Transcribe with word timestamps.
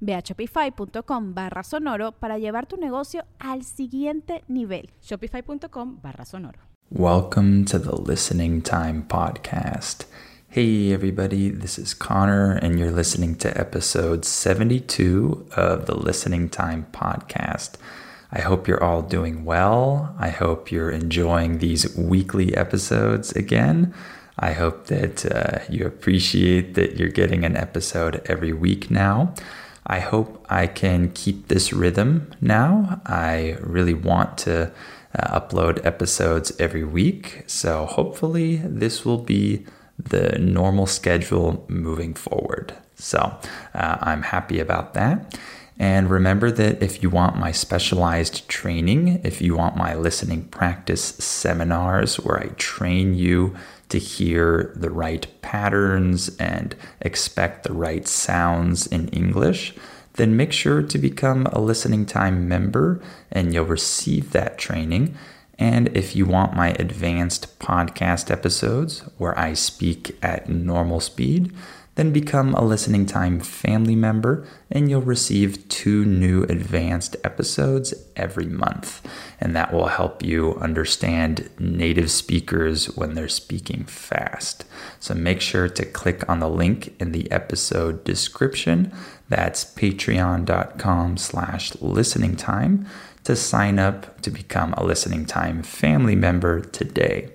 Ve 0.00 0.14
a 0.14 0.22
shopify.com 0.22 1.34
barra 1.34 1.62
sonoro 1.62 2.12
para 2.12 2.38
llevar 2.38 2.66
tu 2.66 2.76
negocio 2.76 3.24
al 3.38 3.64
siguiente 3.64 4.44
nivel. 4.48 4.90
Shopify.com 5.00 6.00
barra 6.02 6.24
sonoro. 6.24 6.58
Welcome 6.90 7.64
to 7.66 7.78
the 7.78 7.96
Listening 7.96 8.62
Time 8.62 9.04
Podcast. 9.06 10.06
Hey, 10.48 10.92
everybody, 10.94 11.50
this 11.50 11.78
is 11.78 11.92
Connor, 11.92 12.52
and 12.52 12.78
you're 12.78 12.90
listening 12.90 13.34
to 13.36 13.54
episode 13.60 14.24
72 14.24 15.46
of 15.54 15.84
the 15.84 15.94
Listening 15.94 16.48
Time 16.48 16.86
Podcast. 16.90 17.72
I 18.32 18.40
hope 18.40 18.66
you're 18.66 18.82
all 18.82 19.02
doing 19.02 19.44
well. 19.44 20.14
I 20.18 20.30
hope 20.30 20.72
you're 20.72 20.90
enjoying 20.90 21.58
these 21.58 21.94
weekly 21.96 22.56
episodes 22.56 23.32
again. 23.32 23.92
I 24.38 24.52
hope 24.52 24.86
that 24.86 25.26
uh, 25.26 25.58
you 25.68 25.86
appreciate 25.86 26.74
that 26.74 26.96
you're 26.96 27.08
getting 27.08 27.44
an 27.44 27.56
episode 27.56 28.22
every 28.26 28.52
week 28.52 28.90
now. 28.90 29.34
I 29.86 30.00
hope 30.00 30.44
I 30.48 30.66
can 30.66 31.10
keep 31.12 31.48
this 31.48 31.72
rhythm 31.72 32.30
now. 32.40 33.00
I 33.06 33.56
really 33.60 33.94
want 33.94 34.38
to 34.38 34.70
uh, 35.14 35.40
upload 35.40 35.84
episodes 35.84 36.52
every 36.58 36.84
week. 36.84 37.44
So 37.46 37.86
hopefully, 37.86 38.56
this 38.56 39.04
will 39.04 39.18
be 39.18 39.64
the 39.98 40.38
normal 40.38 40.86
schedule 40.86 41.64
moving 41.68 42.14
forward. 42.14 42.74
So 42.96 43.18
uh, 43.74 43.96
I'm 44.00 44.22
happy 44.22 44.60
about 44.60 44.94
that. 44.94 45.38
And 45.78 46.10
remember 46.10 46.50
that 46.50 46.82
if 46.82 47.02
you 47.02 47.10
want 47.10 47.36
my 47.36 47.52
specialized 47.52 48.48
training, 48.48 49.20
if 49.22 49.40
you 49.40 49.56
want 49.56 49.76
my 49.76 49.94
listening 49.94 50.44
practice 50.46 51.02
seminars 51.02 52.16
where 52.16 52.40
I 52.40 52.48
train 52.56 53.14
you 53.14 53.54
to 53.90 53.98
hear 53.98 54.72
the 54.74 54.90
right 54.90 55.26
patterns 55.40 56.36
and 56.36 56.74
expect 57.00 57.62
the 57.62 57.72
right 57.72 58.08
sounds 58.08 58.86
in 58.88 59.08
English, 59.08 59.74
then 60.14 60.36
make 60.36 60.52
sure 60.52 60.82
to 60.82 60.98
become 60.98 61.46
a 61.46 61.60
listening 61.60 62.04
time 62.04 62.48
member 62.48 63.00
and 63.30 63.54
you'll 63.54 63.64
receive 63.64 64.32
that 64.32 64.58
training. 64.58 65.16
And 65.60 65.96
if 65.96 66.14
you 66.14 66.26
want 66.26 66.56
my 66.56 66.70
advanced 66.70 67.58
podcast 67.60 68.30
episodes 68.30 69.00
where 69.16 69.36
I 69.38 69.54
speak 69.54 70.16
at 70.22 70.48
normal 70.48 71.00
speed, 71.00 71.52
then 71.98 72.12
become 72.12 72.54
a 72.54 72.64
listening 72.64 73.04
time 73.04 73.40
family 73.40 73.96
member 73.96 74.46
and 74.70 74.88
you'll 74.88 75.02
receive 75.02 75.68
two 75.68 76.04
new 76.04 76.44
advanced 76.44 77.16
episodes 77.24 77.92
every 78.14 78.46
month. 78.46 79.04
And 79.40 79.56
that 79.56 79.72
will 79.72 79.88
help 79.88 80.22
you 80.22 80.54
understand 80.60 81.50
native 81.58 82.12
speakers 82.12 82.86
when 82.96 83.14
they're 83.14 83.28
speaking 83.28 83.82
fast. 83.82 84.64
So 85.00 85.12
make 85.12 85.40
sure 85.40 85.68
to 85.68 85.84
click 85.84 86.28
on 86.28 86.38
the 86.38 86.48
link 86.48 86.94
in 87.00 87.10
the 87.10 87.28
episode 87.32 88.04
description. 88.04 88.92
That's 89.28 89.64
patreon.com 89.64 91.16
slash 91.16 91.74
listening 91.80 92.36
time 92.36 92.86
to 93.24 93.34
sign 93.34 93.80
up 93.80 94.20
to 94.20 94.30
become 94.30 94.72
a 94.74 94.84
listening 94.84 95.26
time 95.26 95.64
family 95.64 96.14
member 96.14 96.60
today. 96.60 97.30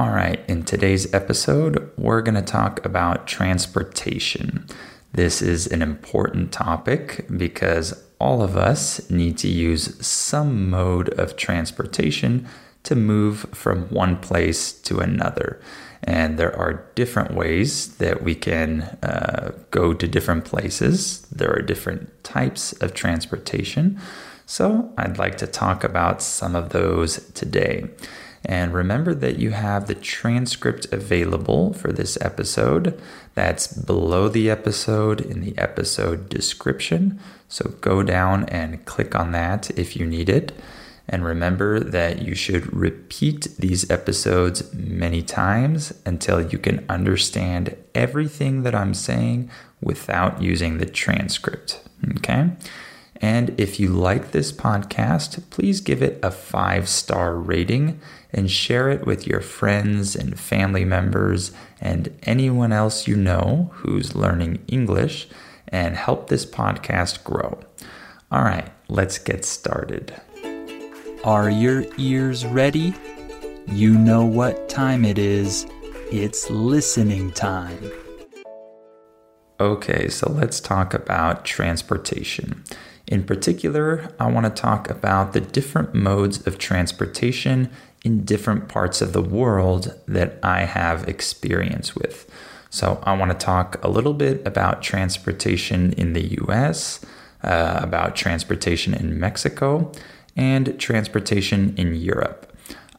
All 0.00 0.08
right, 0.08 0.42
in 0.48 0.62
today's 0.62 1.12
episode, 1.12 1.92
we're 1.98 2.22
going 2.22 2.34
to 2.34 2.40
talk 2.40 2.82
about 2.86 3.26
transportation. 3.26 4.66
This 5.12 5.42
is 5.42 5.66
an 5.66 5.82
important 5.82 6.52
topic 6.52 7.26
because 7.36 8.02
all 8.18 8.40
of 8.40 8.56
us 8.56 9.10
need 9.10 9.36
to 9.36 9.48
use 9.48 9.94
some 10.04 10.70
mode 10.70 11.10
of 11.20 11.36
transportation 11.36 12.48
to 12.84 12.96
move 12.96 13.40
from 13.52 13.90
one 13.90 14.16
place 14.16 14.72
to 14.72 15.00
another. 15.00 15.60
And 16.02 16.38
there 16.38 16.56
are 16.56 16.86
different 16.94 17.34
ways 17.34 17.98
that 17.98 18.22
we 18.22 18.34
can 18.34 18.80
uh, 19.02 19.52
go 19.70 19.92
to 19.92 20.08
different 20.08 20.46
places. 20.46 21.26
There 21.30 21.52
are 21.52 21.60
different 21.60 22.24
types 22.24 22.72
of 22.80 22.94
transportation. 22.94 24.00
So 24.46 24.94
I'd 24.96 25.18
like 25.18 25.36
to 25.36 25.46
talk 25.46 25.84
about 25.84 26.22
some 26.22 26.56
of 26.56 26.70
those 26.70 27.30
today. 27.32 27.90
And 28.44 28.72
remember 28.72 29.14
that 29.14 29.38
you 29.38 29.50
have 29.50 29.86
the 29.86 29.94
transcript 29.94 30.86
available 30.92 31.72
for 31.74 31.92
this 31.92 32.16
episode. 32.20 33.00
That's 33.34 33.66
below 33.66 34.28
the 34.28 34.48
episode 34.50 35.20
in 35.20 35.40
the 35.40 35.56
episode 35.58 36.28
description. 36.28 37.20
So 37.48 37.74
go 37.80 38.02
down 38.02 38.44
and 38.46 38.84
click 38.86 39.14
on 39.14 39.32
that 39.32 39.70
if 39.78 39.96
you 39.96 40.06
need 40.06 40.28
it. 40.28 40.52
And 41.08 41.24
remember 41.24 41.80
that 41.80 42.22
you 42.22 42.36
should 42.36 42.72
repeat 42.72 43.48
these 43.58 43.90
episodes 43.90 44.72
many 44.72 45.22
times 45.22 45.92
until 46.06 46.40
you 46.40 46.56
can 46.56 46.84
understand 46.88 47.76
everything 47.96 48.62
that 48.62 48.76
I'm 48.76 48.94
saying 48.94 49.50
without 49.82 50.40
using 50.40 50.78
the 50.78 50.86
transcript. 50.86 51.80
Okay? 52.18 52.50
And 53.20 53.58
if 53.60 53.78
you 53.78 53.88
like 53.88 54.30
this 54.30 54.50
podcast, 54.50 55.42
please 55.50 55.80
give 55.80 56.02
it 56.02 56.18
a 56.22 56.30
five 56.30 56.88
star 56.88 57.36
rating 57.36 58.00
and 58.32 58.50
share 58.50 58.88
it 58.88 59.06
with 59.06 59.26
your 59.26 59.40
friends 59.40 60.16
and 60.16 60.38
family 60.38 60.84
members 60.84 61.52
and 61.80 62.16
anyone 62.22 62.72
else 62.72 63.06
you 63.06 63.16
know 63.16 63.70
who's 63.74 64.14
learning 64.14 64.64
English 64.68 65.28
and 65.68 65.96
help 65.96 66.28
this 66.28 66.46
podcast 66.46 67.22
grow. 67.24 67.58
All 68.32 68.42
right, 68.42 68.70
let's 68.88 69.18
get 69.18 69.44
started. 69.44 70.14
Are 71.24 71.50
your 71.50 71.84
ears 71.98 72.46
ready? 72.46 72.94
You 73.66 73.98
know 73.98 74.24
what 74.24 74.68
time 74.68 75.04
it 75.04 75.18
is. 75.18 75.66
It's 76.10 76.48
listening 76.50 77.32
time. 77.32 77.92
Okay, 79.60 80.08
so 80.08 80.32
let's 80.32 80.58
talk 80.58 80.94
about 80.94 81.44
transportation. 81.44 82.64
In 83.10 83.24
particular, 83.24 84.08
I 84.20 84.30
want 84.30 84.46
to 84.46 84.62
talk 84.62 84.88
about 84.88 85.32
the 85.32 85.40
different 85.40 85.94
modes 85.94 86.46
of 86.46 86.58
transportation 86.58 87.68
in 88.04 88.24
different 88.24 88.68
parts 88.68 89.02
of 89.02 89.12
the 89.12 89.20
world 89.20 89.92
that 90.06 90.38
I 90.44 90.60
have 90.60 91.08
experience 91.08 91.96
with. 91.96 92.30
So, 92.70 93.02
I 93.02 93.16
want 93.16 93.32
to 93.32 93.36
talk 93.36 93.84
a 93.84 93.90
little 93.90 94.14
bit 94.14 94.46
about 94.46 94.80
transportation 94.80 95.92
in 95.94 96.12
the 96.12 96.38
US, 96.44 97.04
uh, 97.42 97.80
about 97.82 98.14
transportation 98.14 98.94
in 98.94 99.18
Mexico, 99.18 99.90
and 100.36 100.78
transportation 100.78 101.74
in 101.76 101.96
Europe. 101.96 102.46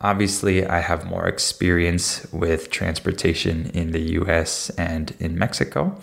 Obviously, 0.02 0.66
I 0.66 0.82
have 0.82 1.06
more 1.06 1.26
experience 1.26 2.28
with 2.34 2.69
transportation 2.69 3.72
in 3.74 3.92
the 3.92 4.02
US 4.19 4.72
and 4.72 5.16
in 5.19 5.38
Mexico, 5.38 5.98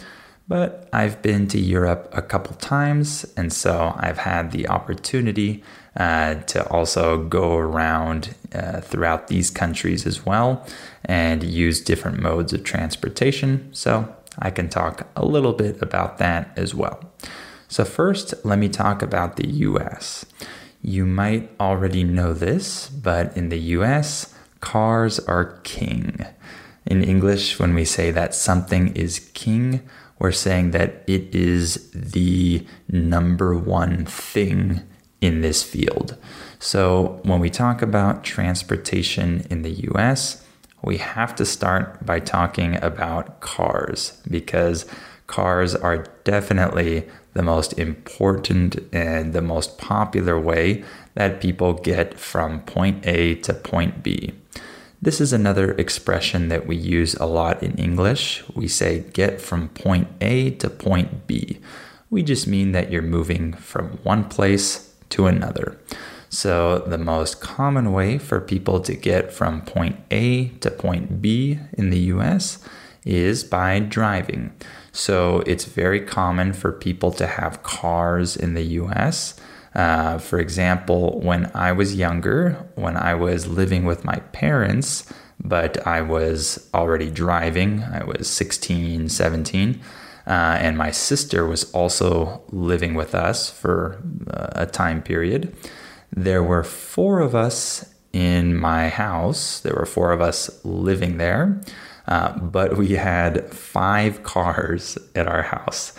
but 0.49 0.89
I've 0.93 1.21
been 1.21 1.47
to 1.49 1.61
Europe 1.61 2.09
a 2.13 2.23
couple 2.23 2.57
times, 2.57 3.27
and 3.37 3.53
so 3.53 3.95
I've 3.99 4.19
had 4.19 4.51
the 4.51 4.67
opportunity 4.69 5.63
uh, 5.95 6.37
to 6.47 6.67
also 6.69 7.25
go 7.25 7.57
around 7.57 8.35
uh, 8.55 8.81
throughout 8.81 9.29
these 9.29 9.51
countries 9.51 10.07
as 10.07 10.25
well 10.25 10.67
and 11.05 11.45
use 11.45 11.83
different 11.83 12.21
modes 12.21 12.53
of 12.53 12.65
transportation. 12.65 13.69
So 13.73 14.15
I 14.39 14.51
can 14.51 14.69
talk 14.69 15.07
a 15.17 15.25
little 15.25 15.53
bit 15.53 15.83
about 15.83 16.19
that 16.19 16.51
as 16.57 16.75
well. 16.75 17.01
So, 17.69 17.85
first, 17.85 18.35
let 18.45 18.59
me 18.59 18.71
talk 18.71 19.03
about 19.03 19.37
the 19.37 19.49
US. 19.49 20.25
You 20.81 21.05
might 21.05 21.51
already 21.61 22.05
know 22.05 22.33
this, 22.33 22.89
but 22.89 23.37
in 23.37 23.51
the 23.51 23.59
US, 23.77 24.35
cars 24.61 25.19
are 25.21 25.59
king. 25.65 26.25
In 26.87 27.05
English, 27.05 27.59
when 27.59 27.75
we 27.75 27.85
say 27.85 28.11
that 28.13 28.35
something 28.35 28.97
is 28.97 29.31
king, 29.35 29.83
we're 30.19 30.33
saying 30.33 30.73
that 30.73 31.05
it 31.07 31.35
is 31.35 31.91
the 31.93 32.67
number 32.89 33.57
one 33.57 34.05
thing 34.05 34.83
in 35.21 35.41
this 35.41 35.63
field. 35.63 36.17
So, 36.59 37.21
when 37.23 37.41
we 37.41 37.51
talk 37.51 37.83
about 37.83 38.25
transportation 38.25 39.47
in 39.51 39.63
the 39.63 39.89
US, 39.93 40.45
we 40.83 40.99
have 40.99 41.35
to 41.37 41.45
start 41.45 42.05
by 42.05 42.21
talking 42.21 42.77
about 42.83 43.41
cars 43.41 44.21
because 44.31 44.87
cars 45.27 45.75
are 45.75 46.07
definitely 46.25 47.09
the 47.35 47.43
most 47.43 47.79
important 47.79 48.77
and 48.93 49.33
the 49.33 49.43
most 49.43 49.79
popular 49.79 50.39
way 50.39 50.85
that 51.15 51.41
people 51.41 51.75
get 51.75 52.19
from 52.19 52.61
point 52.63 53.07
A 53.07 53.37
to 53.37 53.53
point 53.53 54.03
B. 54.03 54.35
This 55.01 55.21
is 55.21 55.33
another 55.33 55.73
expression 55.75 56.49
that 56.49 56.67
we 56.67 56.75
use 56.75 57.15
a 57.15 57.25
lot 57.25 57.63
in 57.63 57.77
English. 57.77 58.43
We 58.57 58.67
say 58.67 59.05
get 59.13 59.41
from 59.41 59.69
point 59.69 60.09
A 60.21 60.51
to 60.57 60.69
point 60.69 61.29
B. 61.29 61.61
We 62.11 62.25
just 62.25 62.49
mean 62.49 62.73
that 62.73 62.91
you're 62.91 63.01
moving 63.01 63.53
from 63.53 64.01
one 64.03 64.25
place 64.25 64.93
to 65.11 65.29
another. 65.29 65.79
So, 66.31 66.81
the 66.81 66.99
most 66.99 67.41
common 67.41 67.93
way 67.93 68.19
for 68.19 68.41
people 68.41 68.81
to 68.81 68.95
get 68.95 69.33
from 69.33 69.63
point 69.63 70.01
A 70.11 70.49
to 70.61 70.71
point 70.71 71.23
B 71.23 71.61
in 71.75 71.91
the 71.91 72.01
US 72.15 72.59
is 73.05 73.45
by 73.45 73.79
driving. 73.79 74.53
So, 74.91 75.45
it's 75.47 75.65
very 75.65 76.01
common 76.01 76.53
for 76.53 76.73
people 76.73 77.13
to 77.13 77.27
have 77.29 77.63
cars 77.63 78.37
in 78.37 78.55
the 78.55 78.65
US. 78.83 79.39
Uh, 79.79 80.19
for 80.19 80.41
example, 80.41 81.21
when 81.21 81.49
I 81.55 81.71
was 81.71 81.95
younger, 81.95 82.69
when 82.75 82.97
I 82.97 83.15
was 83.15 83.47
living 83.47 83.85
with 83.85 84.05
my 84.05 84.17
parents, 84.33 85.05
but 85.39 85.87
I 85.87 86.03
was 86.03 86.69
already 86.75 87.13
driving, 87.13 87.85
I 87.85 88.03
was 88.03 88.29
16, 88.29 89.09
17. 89.09 89.81
Uh, 90.27 90.31
and 90.61 90.77
my 90.77 90.91
sister 90.91 91.47
was 91.47 91.71
also 91.71 92.43
living 92.51 92.95
with 92.95 93.15
us 93.15 93.51
for 93.51 94.03
uh, 94.29 94.49
a 94.65 94.67
time 94.67 95.01
period. 95.01 95.55
There 96.11 96.43
were 96.43 96.65
four 96.65 97.21
of 97.21 97.37
us 97.37 97.95
in 98.13 98.57
my 98.57 98.89
house. 98.89 99.61
There 99.61 99.75
were 99.75 99.87
four 99.87 100.11
of 100.11 100.21
us 100.21 100.51
living 100.65 101.19
there, 101.19 101.63
uh, 102.09 102.37
but 102.37 102.77
we 102.77 102.95
had 102.95 103.55
five 103.55 104.23
cars 104.35 104.99
at 105.15 105.29
our 105.29 105.43
house. 105.43 105.93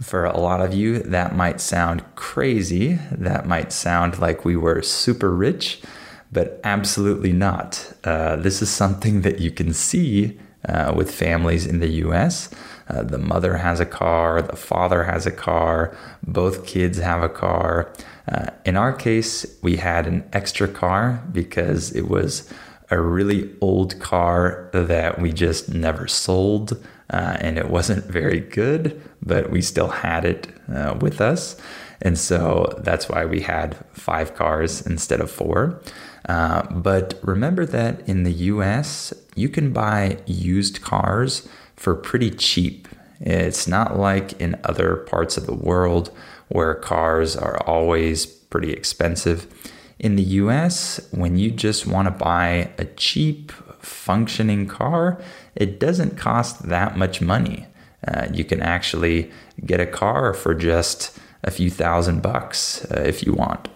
For 0.00 0.24
a 0.24 0.38
lot 0.38 0.60
of 0.60 0.72
you, 0.72 1.00
that 1.00 1.36
might 1.36 1.60
sound 1.60 2.02
crazy. 2.14 2.98
That 3.12 3.46
might 3.46 3.72
sound 3.72 4.18
like 4.18 4.44
we 4.44 4.56
were 4.56 4.80
super 4.80 5.34
rich, 5.34 5.82
but 6.32 6.58
absolutely 6.64 7.32
not. 7.32 7.92
Uh, 8.02 8.36
this 8.36 8.62
is 8.62 8.70
something 8.70 9.20
that 9.22 9.40
you 9.40 9.50
can 9.50 9.74
see 9.74 10.38
uh, 10.66 10.92
with 10.96 11.14
families 11.14 11.66
in 11.66 11.80
the 11.80 11.88
US. 12.04 12.50
Uh, 12.88 13.02
the 13.02 13.18
mother 13.18 13.58
has 13.58 13.78
a 13.78 13.86
car, 13.86 14.42
the 14.42 14.56
father 14.56 15.04
has 15.04 15.26
a 15.26 15.30
car, 15.30 15.96
both 16.26 16.66
kids 16.66 16.98
have 16.98 17.22
a 17.22 17.28
car. 17.28 17.92
Uh, 18.26 18.46
in 18.64 18.76
our 18.76 18.92
case, 18.92 19.46
we 19.62 19.76
had 19.76 20.06
an 20.06 20.28
extra 20.32 20.66
car 20.66 21.22
because 21.30 21.94
it 21.94 22.08
was 22.08 22.50
a 22.90 23.00
really 23.00 23.54
old 23.60 24.00
car 24.00 24.68
that 24.72 25.20
we 25.20 25.32
just 25.32 25.68
never 25.68 26.08
sold. 26.08 26.84
Uh, 27.10 27.36
and 27.40 27.58
it 27.58 27.68
wasn't 27.68 28.04
very 28.04 28.40
good, 28.40 29.00
but 29.20 29.50
we 29.50 29.60
still 29.60 29.88
had 29.88 30.24
it 30.24 30.46
uh, 30.72 30.96
with 31.00 31.20
us. 31.20 31.60
And 32.02 32.18
so 32.18 32.72
that's 32.78 33.08
why 33.08 33.24
we 33.24 33.40
had 33.40 33.76
five 33.92 34.34
cars 34.34 34.86
instead 34.86 35.20
of 35.20 35.30
four. 35.30 35.80
Uh, 36.28 36.62
but 36.70 37.18
remember 37.22 37.66
that 37.66 38.08
in 38.08 38.22
the 38.22 38.32
US, 38.32 39.12
you 39.34 39.48
can 39.48 39.72
buy 39.72 40.18
used 40.26 40.82
cars 40.82 41.48
for 41.76 41.94
pretty 41.94 42.30
cheap. 42.30 42.88
It's 43.20 43.66
not 43.66 43.98
like 43.98 44.40
in 44.40 44.58
other 44.64 44.96
parts 44.96 45.36
of 45.36 45.46
the 45.46 45.54
world 45.54 46.10
where 46.48 46.74
cars 46.74 47.36
are 47.36 47.62
always 47.66 48.26
pretty 48.26 48.72
expensive. 48.72 49.46
In 49.98 50.16
the 50.16 50.22
US, 50.22 51.00
when 51.10 51.36
you 51.36 51.50
just 51.50 51.86
want 51.86 52.06
to 52.06 52.10
buy 52.12 52.70
a 52.78 52.84
cheap, 52.84 53.52
functioning 53.82 54.66
car, 54.66 55.20
it 55.54 55.80
doesn't 55.80 56.16
cost 56.16 56.68
that 56.68 56.96
much 56.96 57.20
money. 57.20 57.66
Uh, 58.06 58.28
you 58.32 58.44
can 58.44 58.60
actually 58.60 59.30
get 59.64 59.80
a 59.80 59.86
car 59.86 60.32
for 60.32 60.54
just 60.54 61.18
a 61.44 61.50
few 61.50 61.70
thousand 61.70 62.22
bucks 62.22 62.84
uh, 62.90 63.02
if 63.04 63.24
you 63.24 63.32
want. 63.32 63.68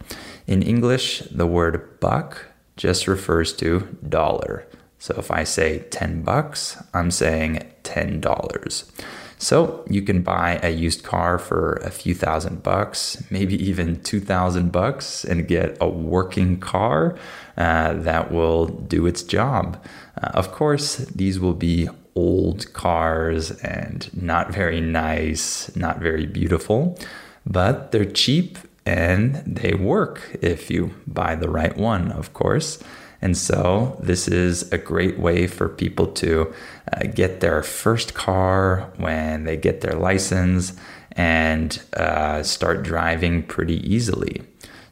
In 0.47 0.63
English, 0.63 1.21
the 1.31 1.47
word 1.47 2.01
buck 2.01 2.47
just 2.77 3.07
refers 3.07 3.53
to 3.55 3.97
dollar. 4.09 4.67
So 4.99 5.15
if 5.19 5.31
I 5.31 5.45
say 5.45 5.81
10 5.91 6.23
bucks, 6.23 6.83
I'm 6.95 7.11
saying 7.11 7.71
$10. 7.83 8.91
So 9.39 9.85
you 9.91 10.01
can 10.01 10.23
buy 10.23 10.59
a 10.63 10.71
used 10.71 11.03
car 11.03 11.39
for 11.39 11.75
a 11.85 11.91
few 11.91 12.15
thousand 12.15 12.63
bucks, 12.63 13.23
maybe 13.31 13.63
even 13.63 14.03
2,000 14.03 14.73
bucks, 14.73 15.25
and 15.25 15.47
get 15.47 15.77
a 15.81 15.89
working 15.89 16.59
car 16.59 17.19
uh, 17.57 17.95
that 17.95 18.33
will 18.33 18.67
do 18.67 19.07
its 19.07 19.23
job. 19.23 19.83
Uh, 20.21 20.29
of 20.35 20.53
course, 20.53 20.97
these 20.97 21.39
will 21.39 21.55
be 21.55 21.89
old 22.15 22.73
cars 22.73 23.51
and 23.63 24.11
not 24.15 24.53
very 24.53 24.81
nice, 24.81 25.75
not 25.77 25.99
very 25.99 26.27
beautiful, 26.27 26.99
but 27.47 27.93
they're 27.93 28.05
cheap 28.05 28.59
and 28.87 29.37
they 29.47 29.75
work 29.75 30.37
if 30.43 30.71
you 30.71 30.95
buy 31.07 31.35
the 31.35 31.49
right 31.49 31.77
one, 31.77 32.13
of 32.13 32.33
course. 32.33 32.83
And 33.23 33.37
so, 33.39 33.97
this 34.03 34.29
is 34.29 34.71
a 34.71 34.77
great 34.77 35.19
way 35.19 35.47
for 35.47 35.67
people 35.69 36.09
to 36.09 36.53
uh, 36.93 37.07
get 37.07 37.41
their 37.41 37.63
first 37.63 38.13
car 38.13 38.93
when 38.99 39.45
they 39.45 39.57
get 39.57 39.81
their 39.81 39.95
license 39.95 40.75
and 41.13 41.83
uh, 41.95 42.43
start 42.43 42.83
driving 42.83 43.43
pretty 43.43 43.81
easily. 43.91 44.43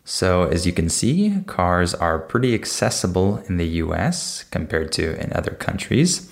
So, 0.04 0.44
as 0.44 0.66
you 0.66 0.72
can 0.72 0.88
see, 0.88 1.42
cars 1.46 1.94
are 1.94 2.18
pretty 2.18 2.54
accessible 2.54 3.38
in 3.48 3.56
the 3.56 3.68
US 3.84 4.44
compared 4.44 4.90
to 4.92 5.18
in 5.22 5.32
other 5.32 5.52
countries. 5.52 6.28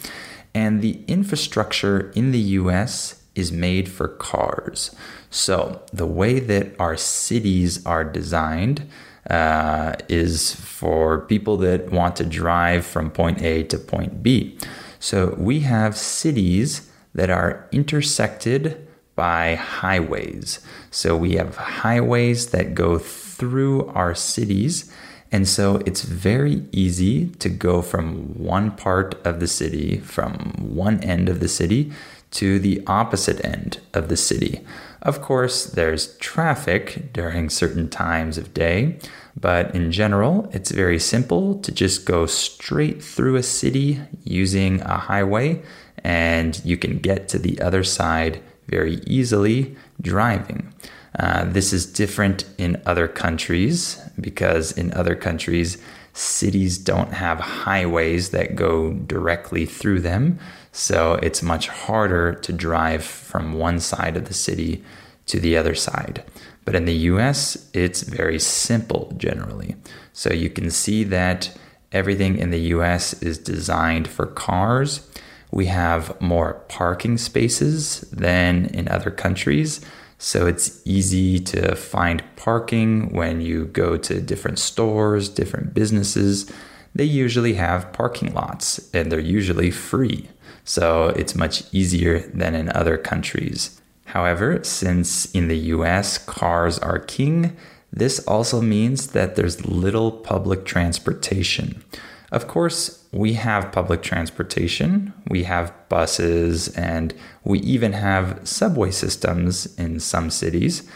And 0.55 0.82
the 0.82 1.05
infrastructure 1.06 2.11
in 2.17 2.32
the 2.32 2.40
US 2.61 3.22
is 3.37 3.52
made 3.52 3.88
for 3.88 4.08
cars. 4.08 4.94
So, 5.31 5.82
the 5.93 6.06
way 6.06 6.40
that 6.40 6.75
our 6.81 6.96
cities 6.96 7.84
are 7.87 8.02
designed 8.02 8.88
uh, 9.28 9.94
is 10.08 10.55
for 10.55 11.20
people 11.20 11.56
that 11.58 11.93
want 11.93 12.17
to 12.17 12.25
drive 12.25 12.84
from 12.84 13.11
point 13.11 13.43
A 13.43 13.62
to 13.64 13.78
point 13.78 14.22
B. 14.22 14.58
So 14.99 15.34
we 15.38 15.61
have 15.61 15.96
cities 15.96 16.90
that 17.14 17.31
are 17.31 17.69
intersected 17.72 18.87
by 19.14 19.55
highways. 19.55 20.61
So 20.90 21.17
we 21.17 21.32
have 21.34 21.56
highways 21.56 22.50
that 22.50 22.75
go 22.75 22.99
through 23.41 23.89
our 23.89 24.15
cities. 24.15 24.93
And 25.33 25.49
so 25.49 25.77
it's 25.87 26.03
very 26.03 26.65
easy 26.73 27.29
to 27.39 27.49
go 27.49 27.81
from 27.81 28.39
one 28.39 28.73
part 28.73 29.15
of 29.27 29.41
the 29.41 29.49
city, 29.49 29.99
from 30.01 30.53
one 30.59 31.03
end 31.03 31.29
of 31.29 31.41
the 31.41 31.49
city, 31.49 31.91
to 32.32 32.59
the 32.59 32.82
opposite 32.87 33.44
end 33.44 33.81
of 33.94 34.09
the 34.09 34.17
city. 34.17 34.61
Of 35.03 35.23
course, 35.23 35.65
there's 35.65 36.17
traffic 36.19 37.13
during 37.13 37.49
certain 37.49 37.89
times 37.89 38.37
of 38.37 38.53
day, 38.53 38.99
but 39.41 39.75
in 39.75 39.91
general, 39.91 40.51
it's 40.53 40.70
very 40.70 40.99
simple 40.99 41.59
to 41.61 41.73
just 41.73 42.05
go 42.05 42.27
straight 42.27 43.03
through 43.03 43.37
a 43.37 43.43
city 43.43 44.01
using 44.25 44.82
a 44.82 44.99
highway, 44.99 45.63
and 46.05 46.61
you 46.65 46.77
can 46.77 46.99
get 46.99 47.29
to 47.29 47.39
the 47.39 47.61
other 47.61 47.82
side 47.82 48.43
very 48.69 49.01
easily 49.06 49.75
driving. 50.01 50.73
Uh, 51.19 51.44
this 51.44 51.72
is 51.72 51.86
different 51.86 52.44
in 52.56 52.81
other 52.86 53.08
countries 53.08 54.00
because 54.20 54.72
in 54.72 54.93
other 54.93 55.14
countries, 55.14 55.79
cities 56.12 56.79
don't 56.79 57.12
have 57.12 57.40
highways 57.40 58.31
that 58.31 58.56
go 58.56 58.93
directly 58.93 59.67
through 59.67 60.00
them. 60.00 60.38
So 60.72 61.14
it's 61.14 61.43
much 61.43 61.69
harder 61.69 62.34
to 62.34 62.52
drive 62.52 63.05
from 63.05 63.55
one 63.55 63.81
side 63.81 64.17
of 64.17 64.26
the 64.26 64.34
city 64.34 64.84
to 65.26 65.40
the 65.40 65.56
other 65.56 65.74
side. 65.74 66.24
But 66.64 66.74
in 66.74 66.84
the 66.84 66.94
US, 66.94 67.69
it's 67.72 68.02
very 68.02 68.38
simple 68.38 69.12
generally. 69.17 69.76
So 70.12 70.32
you 70.32 70.50
can 70.50 70.70
see 70.70 71.05
that 71.05 71.56
everything 71.93 72.38
in 72.38 72.50
the 72.50 72.60
US 72.74 73.20
is 73.22 73.38
designed 73.38 74.06
for 74.06 74.26
cars. 74.26 75.08
We 75.50 75.67
have 75.67 76.20
more 76.20 76.55
parking 76.69 77.19
spaces 77.19 78.02
than 78.12 78.67
in 78.67 78.88
other 78.88 79.10
countries. 79.10 79.81
So 80.22 80.46
it's 80.46 80.82
easy 80.84 81.41
to 81.41 81.74
find 81.74 82.22
parking 82.36 83.10
when 83.10 83.41
you 83.41 83.65
go 83.65 83.96
to 83.96 84.20
different 84.20 84.58
stores, 84.58 85.31
different 85.31 85.72
businesses. 85.72 86.53
They 86.94 87.05
usually 87.05 87.55
have 87.55 87.91
parking 87.94 88.34
lots 88.34 88.91
and 88.93 89.10
they're 89.10 89.19
usually 89.19 89.70
free. 89.70 90.29
So 90.62 91.06
it's 91.17 91.34
much 91.34 91.65
easier 91.72 92.19
than 92.34 92.55
in 92.55 92.69
other 92.69 92.98
countries. 92.98 93.81
However, 94.05 94.62
since 94.62 95.24
in 95.32 95.48
the 95.48 95.56
US 95.79 96.19
cars 96.19 96.79
are 96.81 96.98
king, 96.98 97.56
this 97.91 98.19
also 98.27 98.60
means 98.60 99.12
that 99.12 99.36
there's 99.36 99.65
little 99.65 100.12
public 100.12 100.67
transportation. 100.67 101.82
Of 102.31 102.46
course, 102.46 103.00
we 103.12 103.32
have 103.34 103.72
public 103.72 104.02
transportation, 104.02 105.12
we 105.29 105.44
have 105.44 105.72
buses, 105.88 106.69
and 106.76 107.12
we 107.43 107.58
even 107.60 107.93
have 107.93 108.46
subway 108.46 108.90
systems 108.90 109.67
in 109.79 109.98
some 109.98 110.31
cities. 110.31 110.88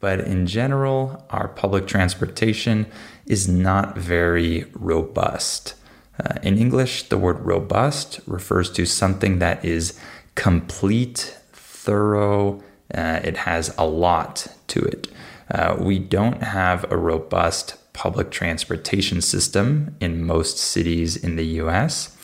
But 0.00 0.20
in 0.20 0.46
general, 0.46 1.24
our 1.30 1.48
public 1.48 1.86
transportation 1.86 2.86
is 3.26 3.48
not 3.48 3.96
very 3.96 4.64
robust. 4.72 5.74
Uh, 6.18 6.34
in 6.42 6.58
English, 6.58 7.04
the 7.04 7.18
word 7.18 7.38
robust 7.40 8.20
refers 8.26 8.70
to 8.72 8.84
something 8.84 9.38
that 9.38 9.64
is 9.64 9.98
complete, 10.34 11.38
thorough, 11.52 12.62
uh, 12.94 13.20
it 13.22 13.36
has 13.36 13.72
a 13.78 13.86
lot 13.86 14.48
to 14.68 14.80
it. 14.80 15.08
Uh, 15.50 15.76
we 15.78 15.98
don't 15.98 16.42
have 16.42 16.90
a 16.90 16.96
robust 16.96 17.76
public 18.00 18.30
transportation 18.30 19.20
system 19.20 19.94
in 20.00 20.24
most 20.24 20.56
cities 20.56 21.18
in 21.18 21.36
the 21.36 21.44
US. 21.62 22.16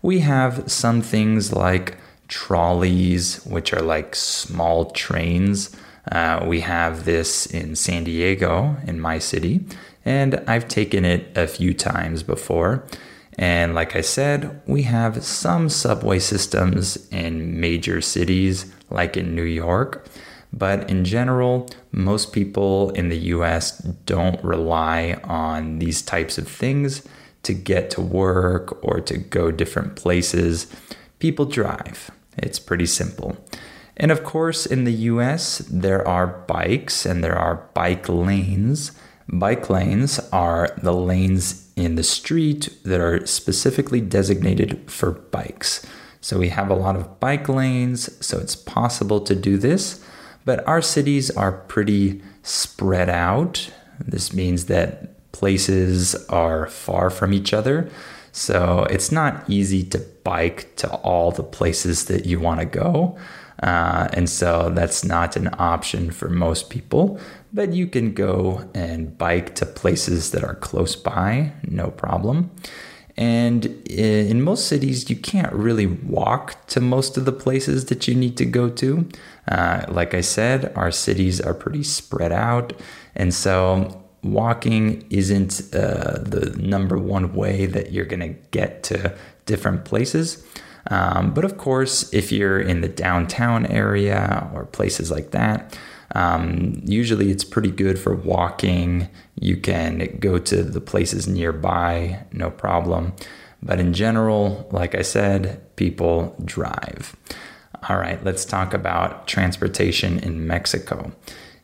We 0.00 0.20
have 0.20 0.70
some 0.70 1.02
things 1.02 1.52
like 1.52 1.96
trolleys, 2.28 3.44
which 3.44 3.72
are 3.72 3.82
like 3.82 4.14
small 4.14 4.92
trains. 4.92 5.74
Uh, 6.12 6.44
we 6.46 6.60
have 6.60 7.04
this 7.04 7.46
in 7.46 7.74
San 7.74 8.04
Diego, 8.04 8.76
in 8.86 9.00
my 9.00 9.18
city, 9.18 9.64
and 10.04 10.40
I've 10.46 10.68
taken 10.68 11.04
it 11.04 11.36
a 11.36 11.48
few 11.48 11.74
times 11.74 12.22
before. 12.22 12.84
And 13.36 13.74
like 13.74 13.96
I 13.96 14.02
said, 14.02 14.62
we 14.68 14.82
have 14.82 15.24
some 15.24 15.68
subway 15.68 16.20
systems 16.20 17.08
in 17.10 17.58
major 17.58 18.00
cities, 18.00 18.72
like 18.88 19.16
in 19.16 19.34
New 19.34 19.50
York. 19.66 20.06
But 20.56 20.88
in 20.88 21.04
general, 21.04 21.68
most 21.90 22.32
people 22.32 22.90
in 22.90 23.08
the 23.08 23.18
US 23.34 23.78
don't 24.06 24.42
rely 24.44 25.20
on 25.24 25.80
these 25.80 26.00
types 26.00 26.38
of 26.38 26.46
things 26.46 27.02
to 27.42 27.52
get 27.52 27.90
to 27.90 28.00
work 28.00 28.78
or 28.82 29.00
to 29.00 29.18
go 29.18 29.50
different 29.50 29.96
places. 29.96 30.68
People 31.18 31.44
drive. 31.44 32.10
It's 32.38 32.60
pretty 32.60 32.86
simple. 32.86 33.36
And 33.96 34.12
of 34.12 34.22
course, 34.22 34.64
in 34.64 34.84
the 34.84 34.92
US, 35.10 35.58
there 35.58 36.06
are 36.06 36.26
bikes 36.26 37.04
and 37.04 37.22
there 37.24 37.36
are 37.36 37.68
bike 37.74 38.08
lanes. 38.08 38.92
Bike 39.28 39.68
lanes 39.68 40.20
are 40.32 40.68
the 40.80 40.92
lanes 40.92 41.68
in 41.74 41.96
the 41.96 42.04
street 42.04 42.68
that 42.84 43.00
are 43.00 43.26
specifically 43.26 44.00
designated 44.00 44.88
for 44.88 45.10
bikes. 45.10 45.84
So 46.20 46.38
we 46.38 46.50
have 46.50 46.70
a 46.70 46.74
lot 46.74 46.94
of 46.94 47.18
bike 47.18 47.48
lanes, 47.48 48.08
so 48.24 48.38
it's 48.38 48.56
possible 48.56 49.20
to 49.22 49.34
do 49.34 49.58
this. 49.58 50.04
But 50.44 50.66
our 50.66 50.82
cities 50.82 51.30
are 51.30 51.52
pretty 51.52 52.22
spread 52.42 53.08
out. 53.08 53.70
This 53.98 54.32
means 54.32 54.66
that 54.66 55.32
places 55.32 56.14
are 56.28 56.66
far 56.68 57.10
from 57.10 57.32
each 57.32 57.52
other. 57.52 57.90
So 58.32 58.86
it's 58.90 59.12
not 59.12 59.48
easy 59.48 59.84
to 59.84 59.98
bike 60.24 60.74
to 60.76 60.92
all 60.96 61.30
the 61.30 61.42
places 61.42 62.06
that 62.06 62.26
you 62.26 62.40
want 62.40 62.60
to 62.60 62.66
go. 62.66 63.16
Uh, 63.62 64.08
and 64.12 64.28
so 64.28 64.70
that's 64.70 65.04
not 65.04 65.36
an 65.36 65.48
option 65.58 66.10
for 66.10 66.28
most 66.28 66.68
people. 66.68 67.20
But 67.52 67.72
you 67.72 67.86
can 67.86 68.12
go 68.12 68.68
and 68.74 69.16
bike 69.16 69.54
to 69.56 69.66
places 69.66 70.32
that 70.32 70.42
are 70.42 70.56
close 70.56 70.96
by, 70.96 71.52
no 71.62 71.90
problem. 71.90 72.50
And 73.16 73.66
in 73.88 74.42
most 74.42 74.66
cities, 74.66 75.08
you 75.08 75.16
can't 75.16 75.52
really 75.52 75.86
walk 75.86 76.66
to 76.68 76.80
most 76.80 77.16
of 77.16 77.24
the 77.24 77.32
places 77.32 77.84
that 77.86 78.08
you 78.08 78.14
need 78.14 78.36
to 78.38 78.44
go 78.44 78.68
to. 78.70 79.08
Uh, 79.46 79.84
like 79.88 80.14
I 80.14 80.20
said, 80.20 80.72
our 80.74 80.90
cities 80.90 81.40
are 81.40 81.54
pretty 81.54 81.84
spread 81.84 82.32
out. 82.32 82.72
And 83.14 83.32
so 83.32 84.04
walking 84.24 85.06
isn't 85.10 85.60
uh, 85.74 86.18
the 86.22 86.56
number 86.58 86.98
one 86.98 87.34
way 87.34 87.66
that 87.66 87.92
you're 87.92 88.04
going 88.04 88.20
to 88.20 88.40
get 88.50 88.82
to 88.84 89.14
different 89.46 89.84
places. 89.84 90.44
Um, 90.88 91.32
but 91.32 91.44
of 91.44 91.56
course, 91.56 92.12
if 92.12 92.32
you're 92.32 92.60
in 92.60 92.80
the 92.80 92.88
downtown 92.88 93.66
area 93.66 94.50
or 94.52 94.66
places 94.66 95.10
like 95.10 95.30
that, 95.30 95.78
um, 96.14 96.80
usually 96.84 97.30
it's 97.30 97.44
pretty 97.44 97.70
good 97.70 97.98
for 97.98 98.14
walking. 98.14 99.08
You 99.38 99.56
can 99.56 100.16
go 100.20 100.38
to 100.38 100.62
the 100.62 100.80
places 100.80 101.26
nearby, 101.26 102.24
no 102.32 102.50
problem. 102.50 103.14
But 103.62 103.80
in 103.80 103.92
general, 103.92 104.68
like 104.70 104.94
I 104.94 105.02
said, 105.02 105.60
people 105.76 106.36
drive. 106.44 107.16
All 107.88 107.98
right, 107.98 108.22
let's 108.24 108.44
talk 108.44 108.72
about 108.72 109.26
transportation 109.26 110.18
in 110.18 110.46
Mexico. 110.46 111.12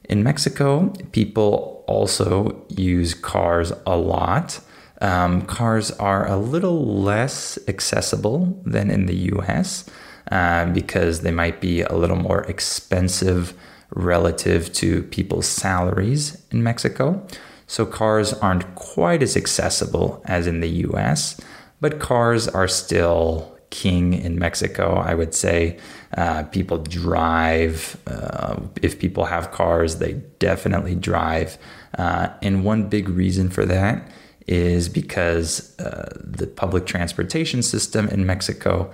In 0.09 0.23
Mexico, 0.23 0.93
people 1.13 1.85
also 1.87 2.67
use 2.69 3.15
cars 3.15 3.73
a 3.87 3.97
lot. 3.97 4.61
Um, 5.01 5.43
cars 5.43 5.93
are 5.93 6.27
a 6.27 6.37
little 6.37 7.01
less 7.01 7.59
accessible 7.69 8.61
than 8.67 8.91
in 8.91 9.07
the 9.07 9.17
US 9.33 9.89
uh, 10.31 10.67
because 10.67 11.21
they 11.21 11.31
might 11.31 11.61
be 11.61 11.83
a 11.83 11.95
little 11.95 12.17
more 12.17 12.43
expensive 12.43 13.55
relative 13.95 14.73
to 14.75 15.03
people's 15.05 15.47
salaries 15.47 16.43
in 16.51 16.63
Mexico. 16.63 17.27
So 17.67 17.87
cars 17.87 18.33
aren't 18.35 18.75
quite 18.75 19.23
as 19.23 19.37
accessible 19.37 20.23
as 20.25 20.47
in 20.47 20.61
the 20.61 20.69
US, 20.89 21.41
but 21.81 22.01
cars 22.01 22.49
are 22.49 22.69
still 22.69 23.57
king 23.71 24.13
in 24.13 24.39
Mexico. 24.39 24.97
I 24.97 25.15
would 25.15 25.35
say 25.35 25.79
uh, 26.17 26.43
people 26.45 26.79
drive. 26.79 27.97
Uh, 28.07 28.57
if 28.83 28.99
people 28.99 29.25
have 29.27 29.53
cars, 29.53 29.99
they 29.99 30.15
definitely 30.41 30.97
drive. 30.97 31.57
Uh, 31.97 32.29
and 32.43 32.65
one 32.65 32.89
big 32.89 33.09
reason 33.09 33.49
for 33.49 33.65
that 33.67 34.11
is 34.47 34.89
because 34.89 35.79
uh, 35.79 36.13
the 36.17 36.47
public 36.47 36.87
transportation 36.87 37.63
system 37.63 38.09
in 38.09 38.27
Mexico 38.27 38.91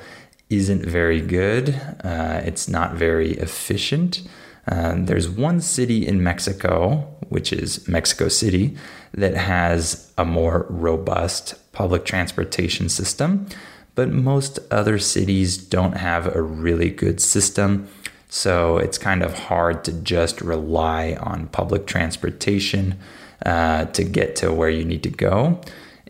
isn't 0.51 0.85
very 0.85 1.21
good, 1.21 1.71
uh, 2.05 2.41
it's 2.45 2.69
not 2.69 2.95
very 2.95 3.33
efficient. 3.33 4.23
Uh, 4.67 4.95
there's 4.97 5.29
one 5.29 5.61
city 5.61 6.07
in 6.07 6.23
Mexico, 6.23 6.97
which 7.29 7.53
is 7.53 7.87
Mexico 7.87 8.29
City, 8.29 8.77
that 9.13 9.35
has 9.35 10.13
a 10.19 10.25
more 10.25 10.67
robust 10.69 11.55
public 11.73 12.05
transportation 12.05 12.89
system, 12.89 13.47
but 13.95 14.11
most 14.11 14.59
other 14.71 14.99
cities 14.99 15.57
don't 15.57 15.97
have 15.97 16.35
a 16.35 16.43
really 16.43 16.91
good 16.91 17.21
system. 17.21 17.89
So 18.29 18.77
it's 18.79 18.99
kind 18.99 19.23
of 19.23 19.39
hard 19.39 19.85
to 19.85 19.93
just 19.93 20.41
rely 20.41 21.17
on 21.21 21.47
public 21.49 21.87
transportation 21.87 22.99
uh, 23.45 23.87
to 23.87 24.05
get 24.05 24.37
to 24.37 24.53
where 24.53 24.69
you 24.69 24.85
need 24.85 25.03
to 25.05 25.11
go. 25.11 25.61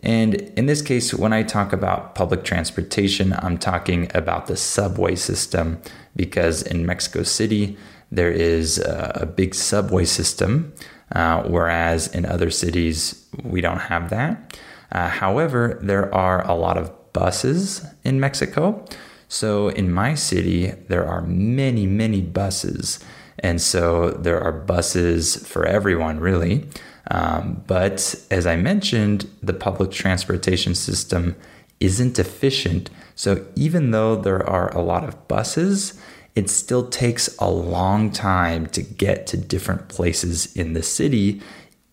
And 0.03 0.35
in 0.35 0.67
this 0.67 0.81
case, 0.81 1.13
when 1.13 1.33
I 1.33 1.43
talk 1.43 1.73
about 1.73 2.15
public 2.15 2.43
transportation, 2.43 3.33
I'm 3.39 3.57
talking 3.57 4.11
about 4.13 4.47
the 4.47 4.55
subway 4.55 5.15
system 5.15 5.81
because 6.15 6.61
in 6.61 6.85
Mexico 6.85 7.23
City, 7.23 7.77
there 8.11 8.31
is 8.31 8.79
a, 8.79 9.11
a 9.21 9.25
big 9.25 9.53
subway 9.53 10.05
system, 10.05 10.73
uh, 11.13 11.43
whereas 11.43 12.07
in 12.07 12.25
other 12.25 12.49
cities, 12.49 13.25
we 13.43 13.61
don't 13.61 13.79
have 13.79 14.09
that. 14.09 14.57
Uh, 14.91 15.09
however, 15.09 15.79
there 15.81 16.13
are 16.13 16.45
a 16.47 16.53
lot 16.53 16.77
of 16.77 16.91
buses 17.13 17.85
in 18.03 18.19
Mexico. 18.19 18.85
So 19.27 19.69
in 19.69 19.91
my 19.91 20.15
city, 20.15 20.71
there 20.87 21.05
are 21.05 21.21
many, 21.21 21.85
many 21.85 22.21
buses. 22.21 23.03
And 23.39 23.61
so 23.61 24.11
there 24.11 24.41
are 24.41 24.51
buses 24.51 25.35
for 25.47 25.65
everyone, 25.65 26.19
really. 26.19 26.65
Um, 27.11 27.63
but 27.67 28.15
as 28.31 28.45
I 28.45 28.55
mentioned, 28.55 29.29
the 29.41 29.53
public 29.53 29.91
transportation 29.91 30.75
system 30.75 31.35
isn't 31.79 32.19
efficient. 32.19 32.89
So 33.15 33.45
even 33.55 33.91
though 33.91 34.15
there 34.15 34.47
are 34.47 34.75
a 34.75 34.81
lot 34.81 35.03
of 35.03 35.27
buses, 35.27 35.99
it 36.37 36.51
still 36.51 36.87
takes 36.87 37.35
a 37.39 37.49
long 37.49 38.11
time 38.11 38.67
to 38.67 38.83
get 38.83 39.25
to 39.25 39.35
different 39.35 39.87
places 39.87 40.55
in 40.55 40.73
the 40.73 40.83
city, 40.83 41.41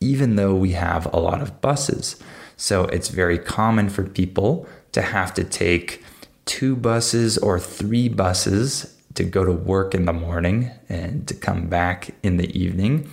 even 0.01 0.37
though 0.37 0.55
we 0.55 0.73
have 0.73 1.11
a 1.15 1.19
lot 1.19 1.41
of 1.41 1.63
buses. 1.63 2.23
So 2.55 2.85
it's 2.85 3.09
very 3.09 3.39
common 3.39 3.89
for 3.89 4.05
people 4.05 4.69
to 4.93 5.01
have 5.01 5.33
to 5.35 5.45
take 5.45 6.05
two 6.45 6.77
buses 6.77 7.39
or 7.39 7.59
three 7.59 8.11
buses 8.11 8.95
to 9.15 9.25
go 9.25 9.47
to 9.47 9.53
work 9.53 9.95
in 9.95 10.05
the 10.05 10.13
morning 10.13 10.71
and 10.91 11.27
to 11.27 11.33
come 11.33 11.69
back 11.69 12.11
in 12.23 12.37
the 12.37 12.55
evening. 12.55 13.11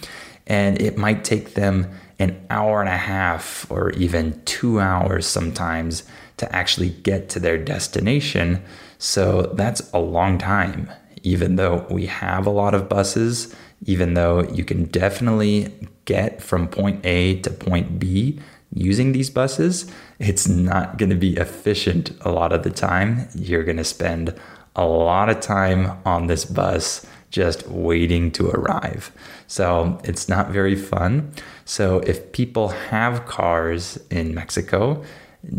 And 0.48 0.82
it 0.82 0.98
might 0.98 1.24
take 1.24 1.54
them 1.54 1.90
an 2.20 2.46
hour 2.50 2.82
and 2.82 2.90
a 2.90 2.98
half 2.98 3.72
or 3.72 3.92
even 3.92 4.44
two 4.44 4.82
hours 4.82 5.28
sometimes 5.28 6.04
to 6.36 6.54
actually 6.54 6.90
get 6.90 7.30
to 7.30 7.40
their 7.40 7.58
destination. 7.58 8.62
So 8.98 9.44
that's 9.54 9.90
a 9.94 10.00
long 10.00 10.38
time 10.38 10.92
even 11.24 11.56
though 11.56 11.86
we 11.90 12.06
have 12.06 12.46
a 12.46 12.52
lot 12.52 12.74
of 12.74 12.90
buses, 12.90 13.56
even 13.86 14.14
though 14.14 14.44
you 14.44 14.64
can 14.64 14.86
definitely 14.86 15.74
get 16.06 16.42
from 16.42 16.68
point 16.68 17.06
A 17.06 17.40
to 17.42 17.50
point 17.50 18.00
B 18.00 18.40
using 18.74 19.12
these 19.12 19.30
buses, 19.30 19.92
it's 20.20 20.48
not 20.48 20.98
going 20.98 21.10
to 21.10 21.16
be 21.16 21.36
efficient 21.38 22.12
a 22.22 22.32
lot 22.32 22.54
of 22.54 22.64
the 22.64 22.70
time. 22.70 23.28
You're 23.36 23.64
going 23.64 23.78
to 23.78 23.84
spend 23.84 24.34
a 24.76 24.86
lot 24.86 25.30
of 25.30 25.40
time 25.42 25.98
on 26.06 26.28
this 26.28 26.46
bus 26.46 27.06
just 27.30 27.68
waiting 27.68 28.32
to 28.32 28.50
arrive. 28.50 29.12
So 29.48 30.00
it's 30.04 30.30
not 30.30 30.50
very 30.50 30.76
fun. 30.76 31.34
So 31.66 32.00
if 32.00 32.32
people 32.32 32.70
have 32.70 33.26
cars 33.26 33.98
in 34.10 34.34
Mexico, 34.34 35.04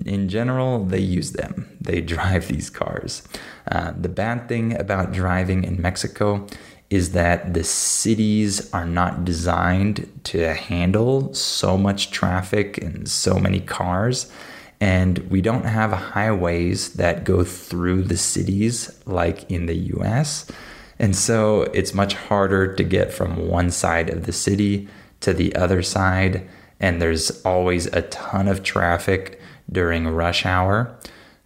in 0.06 0.28
general, 0.28 0.84
they 0.84 1.00
use 1.00 1.32
them. 1.32 1.76
They 1.80 2.00
drive 2.14 2.48
these 2.48 2.70
cars. 2.70 3.22
Uh, 3.70 3.92
the 3.98 4.08
bad 4.08 4.48
thing 4.48 4.78
about 4.78 5.12
driving 5.12 5.64
in 5.64 5.80
Mexico 5.80 6.46
is 6.90 7.12
that 7.12 7.54
the 7.54 7.64
cities 7.64 8.70
are 8.74 8.84
not 8.84 9.24
designed 9.24 10.10
to 10.24 10.52
handle 10.52 11.32
so 11.32 11.78
much 11.78 12.10
traffic 12.10 12.76
and 12.78 13.08
so 13.08 13.38
many 13.38 13.60
cars. 13.60 14.30
And 14.78 15.18
we 15.30 15.40
don't 15.40 15.64
have 15.64 15.92
highways 15.92 16.94
that 16.94 17.24
go 17.24 17.44
through 17.44 18.02
the 18.02 18.18
cities 18.18 19.00
like 19.06 19.50
in 19.50 19.66
the 19.66 19.76
US. 19.96 20.50
And 20.98 21.16
so 21.16 21.62
it's 21.72 21.94
much 21.94 22.14
harder 22.14 22.74
to 22.74 22.84
get 22.84 23.12
from 23.12 23.48
one 23.48 23.70
side 23.70 24.10
of 24.10 24.26
the 24.26 24.32
city 24.32 24.86
to 25.20 25.32
the 25.32 25.54
other 25.54 25.82
side. 25.82 26.46
And 26.78 27.00
there's 27.00 27.42
always 27.42 27.86
a 27.86 28.02
ton 28.02 28.48
of 28.48 28.62
traffic 28.62 29.40
during 29.72 30.06
rush 30.08 30.46
hour. 30.46 30.96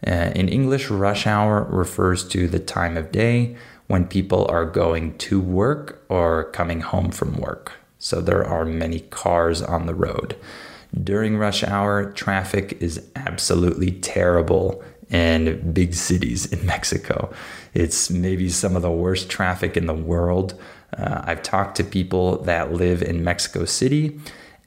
Uh, 0.06 0.30
in 0.34 0.48
English, 0.48 0.90
rush 0.90 1.26
hour 1.26 1.64
refers 1.64 2.26
to 2.28 2.48
the 2.48 2.58
time 2.58 2.96
of 2.96 3.12
day 3.12 3.56
when 3.86 4.06
people 4.06 4.46
are 4.50 4.64
going 4.66 5.16
to 5.18 5.40
work 5.40 6.04
or 6.08 6.44
coming 6.50 6.80
home 6.80 7.10
from 7.10 7.38
work. 7.38 7.72
So 7.98 8.20
there 8.20 8.44
are 8.44 8.64
many 8.64 9.00
cars 9.00 9.62
on 9.62 9.86
the 9.86 9.94
road. 9.94 10.36
During 11.02 11.36
rush 11.36 11.62
hour, 11.64 12.12
traffic 12.12 12.76
is 12.80 13.02
absolutely 13.16 13.92
terrible 13.92 14.82
in 15.10 15.72
big 15.72 15.94
cities 15.94 16.46
in 16.46 16.64
Mexico. 16.74 17.32
It's 17.74 18.10
maybe 18.10 18.48
some 18.48 18.76
of 18.76 18.82
the 18.82 18.90
worst 18.90 19.28
traffic 19.28 19.76
in 19.76 19.86
the 19.86 19.94
world. 19.94 20.60
Uh, 20.96 21.22
I've 21.24 21.42
talked 21.42 21.76
to 21.76 21.84
people 21.84 22.42
that 22.42 22.72
live 22.72 23.02
in 23.02 23.24
Mexico 23.24 23.64
City 23.64 24.18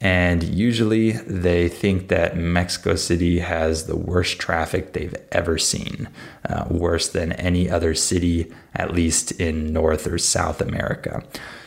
and 0.02 0.44
usually 0.44 1.12
they 1.12 1.68
think 1.68 2.08
that 2.08 2.38
Mexico 2.38 2.96
City 2.96 3.40
has 3.40 3.86
the 3.86 3.98
worst 3.98 4.40
traffic 4.40 4.94
they've 4.94 5.16
ever 5.32 5.58
seen, 5.58 6.08
uh, 6.48 6.66
worse 6.70 7.10
than 7.10 7.34
any 7.34 7.70
other 7.70 7.94
city, 7.94 8.52
at 8.76 8.94
least 8.94 9.32
in 9.34 9.74
North 9.74 10.08
or 10.08 10.18
South 10.18 10.62
America. 10.62 11.24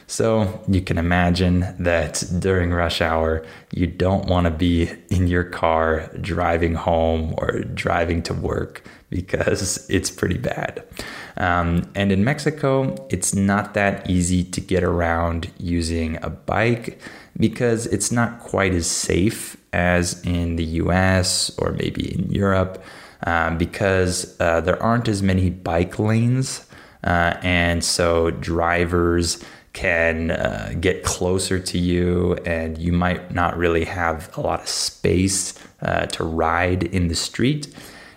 So 0.06 0.62
you 0.68 0.82
can 0.82 0.98
imagine 0.98 1.74
that 1.78 2.22
during 2.38 2.70
rush 2.70 3.00
hour, 3.00 3.44
you 3.70 3.86
don't 3.86 4.26
want 4.26 4.46
to 4.46 4.50
be 4.50 4.90
in 5.08 5.26
your 5.26 5.44
car 5.44 6.10
driving 6.20 6.74
home 6.74 7.34
or 7.38 7.60
driving 7.60 8.22
to 8.24 8.34
work 8.34 8.82
because 9.08 9.88
it's 9.88 10.10
pretty 10.10 10.38
bad. 10.38 10.82
Um, 11.36 11.90
and 11.94 12.12
in 12.12 12.24
Mexico, 12.24 12.94
it's 13.08 13.34
not 13.34 13.74
that 13.74 14.08
easy 14.08 14.44
to 14.44 14.60
get 14.60 14.84
around 14.84 15.50
using 15.58 16.18
a 16.22 16.30
bike 16.30 16.98
because 17.36 17.86
it's 17.86 18.12
not 18.12 18.40
quite 18.40 18.74
as 18.74 18.86
safe 18.86 19.56
as 19.72 20.20
in 20.22 20.56
the 20.56 20.64
US 20.64 21.56
or 21.58 21.72
maybe 21.72 22.14
in 22.14 22.30
Europe 22.30 22.82
um, 23.24 23.58
because 23.58 24.36
uh, 24.40 24.60
there 24.60 24.82
aren't 24.82 25.08
as 25.08 25.22
many 25.22 25.50
bike 25.50 25.98
lanes. 25.98 26.66
Uh, 27.04 27.36
and 27.42 27.82
so 27.82 28.30
drivers 28.30 29.42
can 29.72 30.30
uh, 30.30 30.74
get 30.80 31.02
closer 31.02 31.58
to 31.58 31.78
you, 31.78 32.34
and 32.44 32.78
you 32.78 32.92
might 32.92 33.34
not 33.34 33.56
really 33.56 33.84
have 33.84 34.30
a 34.36 34.40
lot 34.40 34.60
of 34.60 34.68
space 34.68 35.58
uh, 35.80 36.06
to 36.06 36.22
ride 36.22 36.82
in 36.84 37.08
the 37.08 37.14
street. 37.14 37.74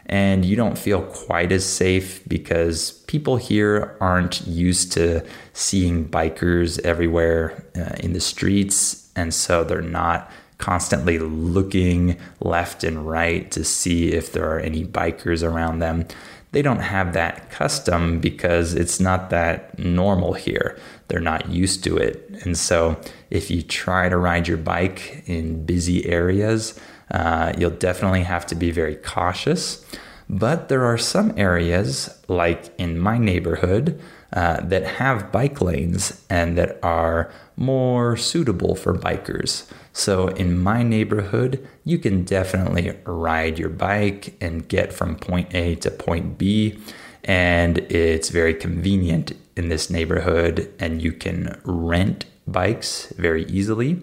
And 0.08 0.46
you 0.46 0.56
don't 0.56 0.78
feel 0.78 1.02
quite 1.02 1.52
as 1.52 1.66
safe 1.66 2.22
because 2.28 2.92
people 3.08 3.38
here 3.38 3.98
aren't 4.00 4.46
used 4.46 4.92
to 4.92 5.26
seeing 5.54 6.08
bikers 6.08 6.80
everywhere 6.82 7.66
uh, 7.76 7.96
in 8.02 8.14
the 8.14 8.20
streets 8.20 9.05
and 9.16 9.34
so 9.34 9.64
they're 9.64 9.82
not 9.82 10.30
constantly 10.58 11.20
looking 11.20 12.18
left 12.40 12.84
and 12.84 13.08
right 13.08 13.52
to 13.52 13.64
see 13.64 14.14
if 14.14 14.32
there 14.32 14.50
are 14.50 14.60
any 14.60 14.86
bikers 14.86 15.44
around 15.48 15.80
them. 15.80 16.06
They 16.52 16.62
don't 16.62 16.80
have 16.80 17.14
that 17.14 17.50
custom 17.52 18.20
because 18.20 18.74
it's 18.74 19.00
not 19.00 19.30
that 19.30 19.78
normal 19.78 20.34
here. 20.34 20.80
They're 21.10 21.20
not 21.20 21.50
used 21.50 21.84
to 21.84 21.98
it. 21.98 22.30
And 22.46 22.58
so, 22.58 23.00
if 23.30 23.52
you 23.52 23.62
try 23.62 24.08
to 24.08 24.16
ride 24.16 24.48
your 24.48 24.58
bike 24.58 25.24
in 25.26 25.66
busy 25.66 26.06
areas, 26.06 26.80
uh, 27.12 27.52
you'll 27.58 27.72
definitely 27.72 28.24
have 28.24 28.46
to 28.48 28.56
be 28.56 28.72
very 28.72 28.96
cautious. 28.96 29.86
But 30.30 30.70
there 30.70 30.86
are 30.86 30.98
some 30.98 31.34
areas, 31.38 32.10
like 32.28 32.74
in 32.80 33.00
my 33.00 33.18
neighborhood, 33.18 34.02
uh, 34.34 34.62
that 34.62 34.84
have 34.84 35.32
bike 35.32 35.62
lanes 35.62 36.24
and 36.30 36.58
that 36.58 36.80
are 36.84 37.32
more 37.57 38.18
suitable 38.18 38.75
for 38.75 38.94
bikers. 38.94 39.70
So, 39.94 40.27
in 40.27 40.59
my 40.59 40.83
neighborhood, 40.83 41.65
you 41.83 41.98
can 41.98 42.24
definitely 42.24 42.98
ride 43.05 43.57
your 43.57 43.70
bike 43.70 44.35
and 44.41 44.68
get 44.68 44.91
from 44.91 45.15
point 45.15 45.53
A 45.55 45.75
to 45.75 45.91
point 45.91 46.37
B. 46.37 46.79
And 47.24 47.79
it's 47.79 48.29
very 48.29 48.53
convenient 48.53 49.31
in 49.55 49.70
this 49.70 49.89
neighborhood, 49.89 50.72
and 50.79 51.01
you 51.01 51.11
can 51.11 51.59
rent 51.63 52.25
bikes 52.46 53.07
very 53.18 53.46
easily. 53.46 54.01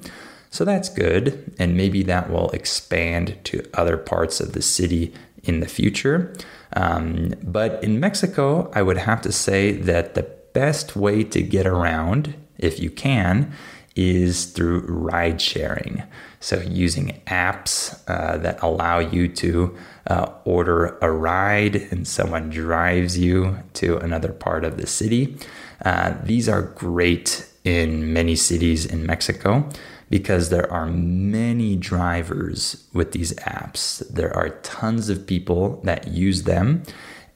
So, 0.50 0.64
that's 0.64 0.88
good. 0.88 1.54
And 1.58 1.76
maybe 1.76 2.02
that 2.04 2.30
will 2.30 2.50
expand 2.50 3.38
to 3.44 3.68
other 3.74 3.96
parts 3.96 4.40
of 4.40 4.52
the 4.52 4.62
city 4.62 5.12
in 5.42 5.60
the 5.60 5.68
future. 5.68 6.34
Um, 6.74 7.34
but 7.42 7.82
in 7.84 8.00
Mexico, 8.00 8.70
I 8.74 8.82
would 8.82 8.96
have 8.96 9.20
to 9.22 9.32
say 9.32 9.72
that 9.72 10.14
the 10.14 10.22
best 10.52 10.96
way 10.96 11.24
to 11.24 11.42
get 11.42 11.66
around, 11.66 12.34
if 12.62 12.80
you 12.80 12.90
can, 12.90 13.52
is 13.94 14.46
through 14.46 14.80
ride 14.86 15.40
sharing. 15.40 16.02
So, 16.40 16.60
using 16.60 17.20
apps 17.26 18.00
uh, 18.08 18.38
that 18.38 18.62
allow 18.62 18.98
you 18.98 19.28
to 19.28 19.76
uh, 20.06 20.32
order 20.44 20.98
a 21.00 21.10
ride 21.10 21.76
and 21.76 22.08
someone 22.08 22.50
drives 22.50 23.18
you 23.18 23.58
to 23.74 23.98
another 23.98 24.32
part 24.32 24.64
of 24.64 24.76
the 24.76 24.86
city. 24.86 25.36
Uh, 25.84 26.14
these 26.24 26.48
are 26.48 26.62
great 26.62 27.48
in 27.64 28.12
many 28.12 28.34
cities 28.34 28.86
in 28.86 29.06
Mexico 29.06 29.68
because 30.10 30.50
there 30.50 30.70
are 30.70 30.86
many 30.86 31.74
drivers 31.74 32.86
with 32.92 33.12
these 33.12 33.32
apps. 33.34 34.06
There 34.08 34.34
are 34.36 34.50
tons 34.62 35.08
of 35.08 35.26
people 35.26 35.80
that 35.84 36.08
use 36.08 36.42
them, 36.42 36.82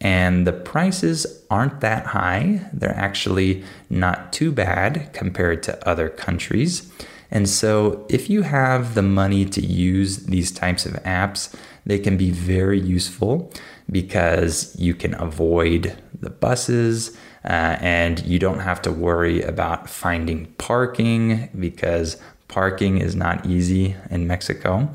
and 0.01 0.47
the 0.47 0.53
prices 0.53 1.45
aren't 1.51 1.81
that 1.81 2.07
high. 2.07 2.69
They're 2.73 2.95
actually 2.95 3.65
not 3.89 4.33
too 4.33 4.53
bad 4.53 5.11
compared 5.13 5.63
to 5.65 5.89
other 5.89 6.09
countries. 6.09 6.91
And 7.31 7.49
so, 7.49 8.07
if 8.09 8.31
you 8.31 8.43
have 8.43 8.95
the 8.95 9.03
money 9.03 9.45
to 9.47 9.61
use 9.61 10.27
these 10.27 10.53
types 10.53 10.87
of 10.87 10.93
apps, 11.03 11.53
they 11.85 11.99
can 11.99 12.17
be 12.17 12.31
very 12.31 12.81
useful 12.81 13.53
because 13.91 14.75
you 14.79 14.95
can 14.95 15.15
avoid 15.15 15.97
the 16.21 16.31
buses 16.31 17.17
uh, 17.45 17.79
and 17.81 18.25
you 18.25 18.39
don't 18.39 18.61
have 18.61 18.81
to 18.83 18.93
worry 18.93 19.43
about 19.43 19.89
finding 19.89 20.47
parking 20.59 21.49
because 21.59 22.17
Parking 22.49 22.99
is 22.99 23.17
not 23.17 23.45
easy 23.47 23.97
in 24.11 24.27
Mexico. 24.27 24.89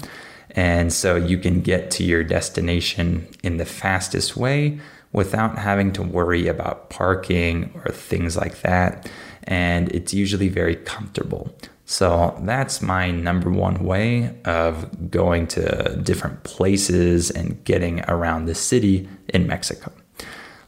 And 0.52 0.92
so 0.92 1.16
you 1.16 1.38
can 1.38 1.62
get 1.62 1.92
to 1.92 2.04
your 2.04 2.24
destination 2.24 3.28
in 3.44 3.58
the 3.58 3.66
fastest 3.66 4.36
way 4.36 4.80
without 5.14 5.58
having 5.58 5.92
to 5.94 6.04
worry 6.04 6.48
about 6.48 6.90
parking 6.90 7.72
or 7.86 7.92
things 7.92 8.38
like 8.38 8.62
that. 8.62 9.10
And 9.44 9.90
it's 9.90 10.14
usually 10.14 10.50
very 10.50 10.76
comfortable. 10.76 11.56
So 11.86 12.40
that's 12.44 12.82
my 12.82 13.12
number 13.12 13.50
one 13.50 13.84
way 13.84 14.34
of 14.46 15.12
going 15.12 15.48
to 15.48 16.00
different 16.02 16.44
places 16.44 17.30
and 17.32 17.62
getting 17.66 18.02
around 18.08 18.46
the 18.46 18.56
city 18.56 19.10
in 19.28 19.48
Mexico. 19.48 19.92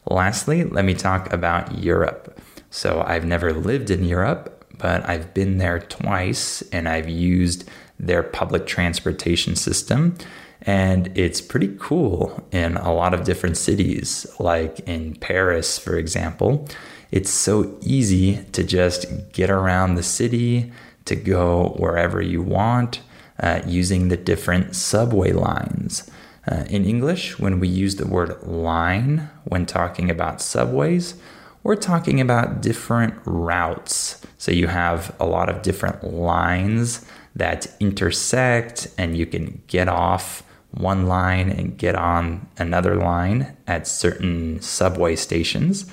Lastly, 0.10 0.66
let 0.66 0.84
me 0.84 0.94
talk 0.94 1.32
about 1.32 1.80
Europe. 1.80 2.38
So 2.72 3.04
I've 3.08 3.24
never 3.24 3.54
lived 3.54 3.90
in 3.90 4.04
Europe, 4.04 4.66
but 4.78 5.08
I've 5.08 5.34
been 5.34 5.60
there 5.60 5.80
twice 5.80 6.62
and 6.74 6.90
I've 6.90 7.08
used 7.08 7.70
their 8.00 8.24
public 8.24 8.66
transportation 8.66 9.56
system. 9.56 10.18
And 10.62 11.16
it's 11.18 11.42
pretty 11.42 11.76
cool 11.80 12.48
in 12.52 12.78
a 12.78 12.94
lot 12.94 13.14
of 13.14 13.26
different 13.26 13.58
cities, 13.58 14.26
like 14.40 14.80
in 14.82 15.16
Paris, 15.16 15.78
for 15.78 15.98
example. 15.98 16.68
It's 17.12 17.30
so 17.30 17.78
easy 17.82 18.44
to 18.54 18.64
just 18.64 19.34
get 19.34 19.50
around 19.50 19.96
the 19.96 20.04
city, 20.04 20.72
to 21.06 21.16
go 21.16 21.76
wherever 21.78 22.22
you 22.22 22.42
want 22.42 23.02
uh, 23.40 23.62
using 23.68 24.08
the 24.08 24.18
different 24.18 24.76
subway 24.76 25.32
lines. 25.32 26.10
Uh, 26.50 26.66
in 26.70 26.86
English, 26.86 27.40
when 27.40 27.60
we 27.60 27.68
use 27.68 27.96
the 27.96 28.08
word 28.08 28.42
line 28.44 29.30
when 29.44 29.66
talking 29.66 30.10
about 30.10 30.42
subways, 30.42 31.16
we're 31.64 31.76
talking 31.76 32.20
about 32.20 32.62
different 32.62 33.14
routes. 33.26 34.22
So 34.38 34.52
you 34.52 34.68
have 34.68 35.16
a 35.20 35.26
lot 35.26 35.50
of 35.50 35.62
different 35.62 36.04
lines 36.04 37.06
that 37.36 37.68
intersect, 37.80 38.88
and 38.98 39.18
you 39.18 39.26
can 39.26 39.62
get 39.68 39.88
off 39.88 40.44
one 40.72 41.08
line 41.08 41.50
and 41.50 41.78
get 41.78 41.96
on 41.96 42.48
another 42.58 42.96
line 42.96 43.56
at 43.68 43.88
certain 43.88 44.62
subway 44.62 45.16
stations. 45.16 45.86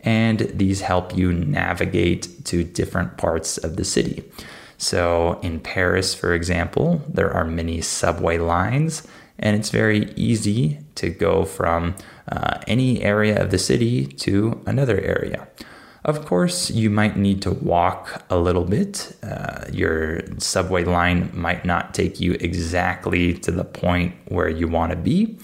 And 0.00 0.40
these 0.40 0.82
help 0.82 1.16
you 1.16 1.32
navigate 1.32 2.44
to 2.46 2.62
different 2.62 3.16
parts 3.16 3.56
of 3.58 3.76
the 3.76 3.84
city. 3.84 4.24
So 4.76 5.38
in 5.42 5.60
Paris, 5.60 6.14
for 6.14 6.34
example, 6.34 7.02
there 7.08 7.32
are 7.32 7.44
many 7.44 7.80
subway 7.80 8.38
lines, 8.38 9.06
and 9.38 9.56
it's 9.56 9.70
very 9.70 10.12
easy 10.14 10.78
to 10.96 11.08
go 11.10 11.44
from 11.44 11.94
uh, 12.30 12.58
any 12.66 13.02
area 13.02 13.40
of 13.42 13.50
the 13.50 13.58
city 13.58 14.06
to 14.06 14.62
another 14.66 15.00
area. 15.00 15.48
Of 16.04 16.26
course, 16.26 16.70
you 16.70 16.90
might 16.90 17.16
need 17.16 17.40
to 17.42 17.50
walk 17.50 18.22
a 18.28 18.36
little 18.36 18.64
bit. 18.64 19.16
Uh, 19.22 19.64
your 19.72 20.20
subway 20.36 20.84
line 20.84 21.30
might 21.32 21.64
not 21.64 21.94
take 21.94 22.20
you 22.20 22.34
exactly 22.40 23.32
to 23.38 23.50
the 23.50 23.64
point 23.64 24.14
where 24.28 24.50
you 24.50 24.68
want 24.68 24.90
to 24.90 24.96
be, 24.96 25.38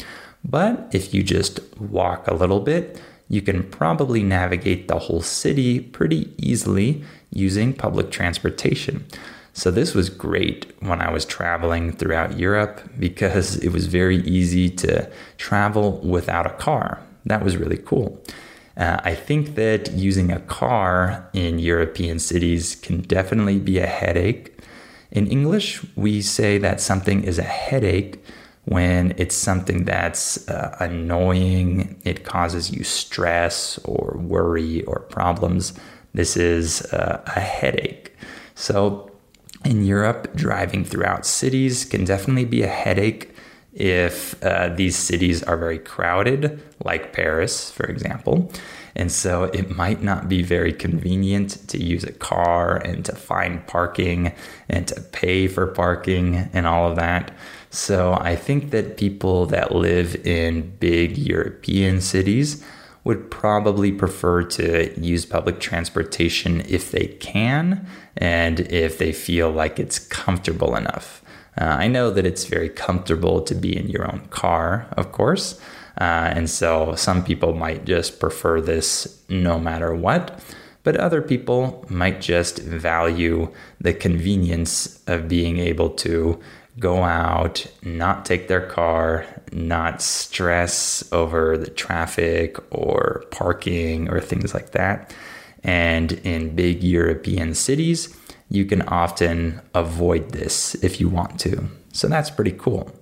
but 0.45 0.91
if 0.93 1.15
you 1.15 1.23
just 1.23 1.61
walk 1.79 2.29
a 2.29 2.35
little 2.35 2.61
bit, 2.61 3.01
you 3.29 3.41
can 3.41 3.63
probably 3.71 4.23
navigate 4.23 4.87
the 4.87 4.99
whole 4.99 5.23
city 5.23 5.81
pretty 5.81 6.31
easily 6.37 7.05
using 7.31 7.73
public 7.73 8.11
transportation. 8.11 9.07
So, 9.53 9.71
this 9.71 9.95
was 9.95 10.11
great 10.11 10.73
when 10.81 11.01
I 11.01 11.11
was 11.11 11.25
traveling 11.25 11.93
throughout 11.93 12.39
Europe 12.39 12.83
because 12.99 13.57
it 13.57 13.71
was 13.71 13.87
very 13.87 14.19
easy 14.19 14.69
to 14.71 15.11
travel 15.39 16.01
without 16.01 16.47
a 16.47 16.51
car. 16.51 17.01
That 17.25 17.43
was 17.43 17.57
really 17.57 17.79
cool. 17.79 18.23
Uh, 18.81 18.99
I 19.05 19.15
think 19.15 19.57
that 19.57 19.93
using 19.93 20.33
a 20.33 20.41
car 20.41 21.29
in 21.35 21.59
European 21.59 22.19
cities 22.19 22.77
can 22.77 23.03
definitely 23.03 23.59
be 23.59 23.79
a 23.79 23.87
headache. 23.87 24.59
In 25.11 25.27
English, 25.27 25.85
we 25.97 26.23
say 26.23 26.57
that 26.59 26.81
something 26.81 27.23
is 27.23 27.39
a 27.39 27.43
headache 27.43 28.25
when 28.65 29.13
it's 29.19 29.35
something 29.35 29.85
that's 29.85 30.49
uh, 30.49 30.77
annoying, 30.81 32.01
it 32.05 32.25
causes 32.25 32.71
you 32.71 32.85
stress 32.85 33.79
or 33.85 34.17
worry 34.19 34.83
or 34.85 35.01
problems. 35.01 35.75
This 36.15 36.37
is 36.37 36.83
uh, 36.93 37.23
a 37.27 37.41
headache. 37.41 38.17
So, 38.55 39.11
in 39.65 39.85
Europe, 39.85 40.35
driving 40.35 40.85
throughout 40.87 41.27
cities 41.27 41.85
can 41.85 42.05
definitely 42.05 42.47
be 42.47 42.63
a 42.63 42.67
headache 42.69 43.35
if 43.73 44.43
uh, 44.43 44.69
these 44.71 44.97
cities 44.97 45.43
are 45.43 45.57
very 45.57 45.79
crowded, 45.79 46.63
like 46.85 47.13
Paris, 47.13 47.71
for 47.71 47.87
example. 47.87 48.51
And 48.97 49.11
so 49.13 49.45
it 49.45 49.71
might 49.71 50.03
not 50.03 50.29
be 50.29 50.43
very 50.43 50.73
convenient 50.73 51.69
to 51.69 51.83
use 51.83 52.05
a 52.05 52.13
car 52.13 52.77
and 52.77 53.05
to 53.05 53.15
find 53.15 53.67
parking 53.67 54.33
and 54.69 54.89
to 54.89 55.01
pay 55.01 55.47
for 55.47 55.67
parking 55.67 56.51
and 56.53 56.67
all 56.67 56.91
of 56.91 56.97
that. 56.97 57.33
So 57.71 58.15
I 58.15 58.35
think 58.35 58.71
that 58.73 58.97
people 58.97 59.47
that 59.47 59.75
live 59.75 60.17
in 60.27 60.77
big 60.79 61.17
European 61.17 62.01
cities 62.01 62.65
would 63.05 63.31
probably 63.31 63.93
prefer 63.93 64.43
to 64.43 65.01
use 65.01 65.25
public 65.25 65.61
transportation 65.61 66.61
if 66.69 66.91
they 66.91 67.07
can 67.07 67.87
and 68.17 68.61
if 68.61 68.99
they 68.99 69.13
feel 69.13 69.51
like 69.51 69.79
it's 69.79 69.99
comfortable 69.99 70.77
enough. 70.77 71.20
Uh, 71.61 71.77
I 71.79 71.89
know 71.89 72.11
that 72.11 72.25
it's 72.25 72.47
very 72.47 72.71
comfortable 72.71 73.43
to 73.43 73.55
be 73.55 73.77
in 73.77 73.89
your 73.89 74.11
own 74.11 74.27
car, 74.31 74.89
of 74.97 75.13
course. 75.13 75.61
Uh, 76.01 76.33
and 76.35 76.49
so 76.49 76.95
some 76.95 77.23
people 77.23 77.53
might 77.53 77.85
just 77.85 78.19
prefer 78.19 78.61
this 78.61 79.23
no 79.29 79.59
matter 79.59 79.95
what. 79.95 80.43
But 80.83 80.97
other 80.97 81.21
people 81.21 81.85
might 81.91 82.23
just 82.23 82.61
value 82.61 83.53
the 83.79 83.93
convenience 83.93 85.03
of 85.07 85.29
being 85.29 85.59
able 85.59 85.91
to 85.91 86.41
go 86.79 87.03
out, 87.05 87.67
not 87.83 88.25
take 88.25 88.49
their 88.49 88.67
car, 88.67 89.27
not 89.53 90.01
stress 90.01 91.07
over 91.13 91.59
the 91.59 91.69
traffic 91.69 92.57
or 92.71 93.25
parking 93.31 94.09
or 94.09 94.21
things 94.21 94.55
like 94.55 94.71
that. 94.71 95.15
And 95.63 96.13
in 96.13 96.57
big 96.57 96.83
European 96.83 97.55
cities, 97.55 98.17
you 98.51 98.65
can 98.65 98.83
often 98.83 99.61
avoid 99.75 100.33
this 100.33 100.75
if 100.77 101.01
you 101.01 101.09
want 101.09 101.39
to. 101.41 101.69
So 101.93 102.09
that's 102.09 102.31
pretty 102.31 102.53
cool. 102.53 102.93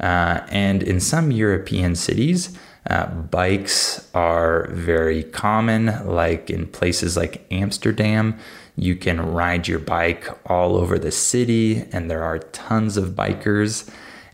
Uh, 0.00 0.40
and 0.48 0.82
in 0.82 1.00
some 1.00 1.30
European 1.30 1.94
cities, 1.94 2.56
uh, 2.88 3.06
bikes 3.06 4.08
are 4.14 4.68
very 4.72 5.22
common, 5.24 6.06
like 6.06 6.50
in 6.50 6.66
places 6.66 7.16
like 7.16 7.46
Amsterdam. 7.50 8.38
You 8.76 8.96
can 8.96 9.20
ride 9.20 9.66
your 9.68 9.80
bike 9.80 10.28
all 10.50 10.76
over 10.76 10.98
the 10.98 11.10
city, 11.10 11.84
and 11.92 12.10
there 12.10 12.22
are 12.22 12.38
tons 12.38 12.96
of 12.96 13.10
bikers. 13.10 13.90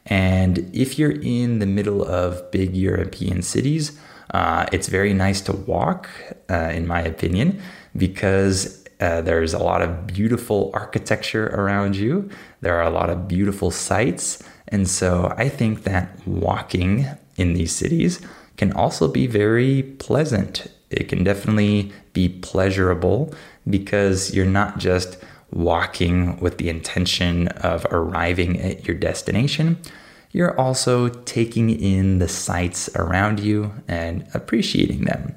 And 0.07 0.70
if 0.74 0.98
you're 0.98 1.18
in 1.22 1.59
the 1.61 1.66
middle 1.66 2.05
of 2.05 2.50
big 2.50 2.77
European 2.77 3.42
cities, 3.42 3.98
uh, 4.33 4.66
it's 4.70 4.88
very 4.88 5.14
nice 5.14 5.40
to 5.42 5.53
walk, 5.53 6.11
uh, 6.50 6.70
in 6.74 6.87
my 6.87 7.00
opinion, 7.00 7.61
because 7.96 8.83
uh, 9.04 9.20
there's 9.20 9.52
a 9.52 9.58
lot 9.58 9.82
of 9.82 10.06
beautiful 10.06 10.70
architecture 10.72 11.48
around 11.48 11.94
you. 11.94 12.30
There 12.62 12.74
are 12.74 12.86
a 12.86 12.90
lot 12.90 13.10
of 13.10 13.28
beautiful 13.28 13.70
sights. 13.70 14.42
And 14.68 14.88
so 14.88 15.34
I 15.36 15.50
think 15.50 15.82
that 15.82 16.26
walking 16.26 17.06
in 17.36 17.52
these 17.52 17.76
cities 17.76 18.22
can 18.56 18.72
also 18.72 19.06
be 19.06 19.26
very 19.26 19.82
pleasant. 19.82 20.68
It 20.88 21.10
can 21.10 21.22
definitely 21.22 21.92
be 22.14 22.30
pleasurable 22.30 23.34
because 23.68 24.34
you're 24.34 24.46
not 24.46 24.78
just 24.78 25.18
walking 25.52 26.40
with 26.40 26.56
the 26.56 26.70
intention 26.70 27.48
of 27.48 27.84
arriving 27.90 28.58
at 28.58 28.88
your 28.88 28.96
destination. 28.96 29.76
You're 30.32 30.58
also 30.58 31.10
taking 31.10 31.68
in 31.68 32.20
the 32.20 32.28
sights 32.28 32.88
around 32.96 33.38
you 33.38 33.70
and 33.86 34.26
appreciating 34.32 35.04
them. 35.04 35.34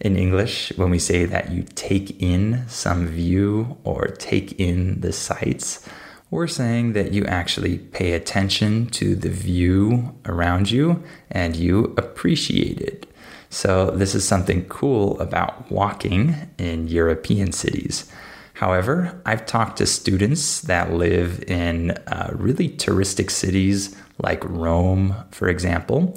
In 0.00 0.16
English, 0.16 0.72
when 0.76 0.88
we 0.88 0.98
say 0.98 1.26
that 1.26 1.52
you 1.52 1.64
take 1.74 2.22
in 2.22 2.64
some 2.68 3.06
view 3.06 3.76
or 3.84 4.06
take 4.06 4.58
in 4.58 5.02
the 5.02 5.12
sights, 5.12 5.86
we're 6.30 6.46
saying 6.46 6.94
that 6.94 7.12
you 7.12 7.26
actually 7.26 7.78
pay 7.78 8.12
attention 8.12 8.86
to 8.90 9.14
the 9.14 9.28
view 9.28 10.14
around 10.24 10.70
you 10.70 11.02
and 11.30 11.54
you 11.54 11.92
appreciate 11.98 12.80
it. 12.80 13.06
So, 13.50 13.90
this 13.90 14.14
is 14.14 14.26
something 14.26 14.64
cool 14.68 15.20
about 15.20 15.70
walking 15.70 16.36
in 16.56 16.86
European 16.86 17.52
cities. 17.52 18.10
However, 18.54 19.20
I've 19.26 19.44
talked 19.44 19.78
to 19.78 19.86
students 19.86 20.60
that 20.62 20.92
live 20.92 21.42
in 21.48 21.90
uh, 22.06 22.30
really 22.32 22.68
touristic 22.68 23.30
cities 23.30 23.96
like 24.18 24.44
Rome, 24.44 25.16
for 25.30 25.48
example, 25.48 26.16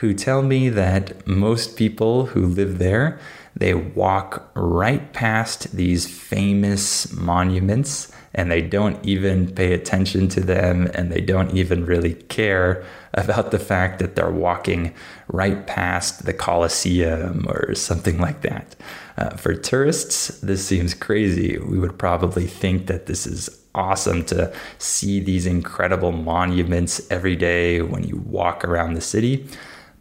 who 0.00 0.14
tell 0.14 0.42
me 0.42 0.68
that 0.68 1.26
most 1.26 1.76
people 1.76 2.26
who 2.26 2.46
live 2.46 2.78
there 2.78 3.18
they 3.56 3.74
walk 3.74 4.50
right 4.54 5.12
past 5.12 5.72
these 5.72 6.06
famous 6.06 7.12
monuments 7.12 8.12
and 8.32 8.50
they 8.50 8.62
don't 8.62 9.04
even 9.04 9.52
pay 9.52 9.72
attention 9.72 10.28
to 10.28 10.40
them 10.40 10.88
and 10.94 11.10
they 11.10 11.20
don't 11.20 11.52
even 11.52 11.84
really 11.84 12.14
care 12.14 12.84
about 13.14 13.50
the 13.50 13.58
fact 13.58 13.98
that 13.98 14.14
they're 14.14 14.30
walking 14.30 14.94
right 15.28 15.66
past 15.66 16.24
the 16.26 16.32
Colosseum 16.32 17.44
or 17.48 17.74
something 17.74 18.18
like 18.20 18.42
that. 18.42 18.76
Uh, 19.18 19.30
for 19.30 19.54
tourists, 19.54 20.28
this 20.40 20.64
seems 20.64 20.94
crazy. 20.94 21.58
We 21.58 21.78
would 21.78 21.98
probably 21.98 22.46
think 22.46 22.86
that 22.86 23.06
this 23.06 23.26
is 23.26 23.50
awesome 23.74 24.24
to 24.26 24.52
see 24.78 25.20
these 25.20 25.46
incredible 25.46 26.12
monuments 26.12 27.00
every 27.10 27.36
day 27.36 27.82
when 27.82 28.04
you 28.04 28.16
walk 28.18 28.64
around 28.64 28.94
the 28.94 29.00
city. 29.00 29.46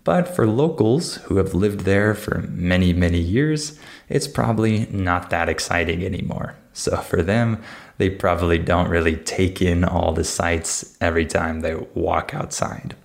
But 0.04 0.28
for 0.28 0.48
locals 0.48 1.16
who 1.16 1.38
have 1.38 1.54
lived 1.54 1.82
there 1.82 2.14
for 2.14 2.42
many, 2.50 2.94
many 2.94 3.20
years, 3.20 3.80
it's 4.08 4.28
probably 4.28 4.88
not 4.92 5.30
that 5.30 5.50
exciting 5.50 6.04
anymore. 6.04 6.56
So 6.74 6.98
for 6.98 7.22
them, 7.22 7.62
they 7.98 8.10
probably 8.10 8.58
don't 8.58 8.90
really 8.90 9.18
take 9.18 9.62
in 9.62 9.84
all 9.84 10.14
the 10.14 10.24
sights 10.24 10.98
every 11.02 11.26
time 11.26 11.60
they 11.60 11.76
walk 11.94 12.34
outside. 12.34 12.96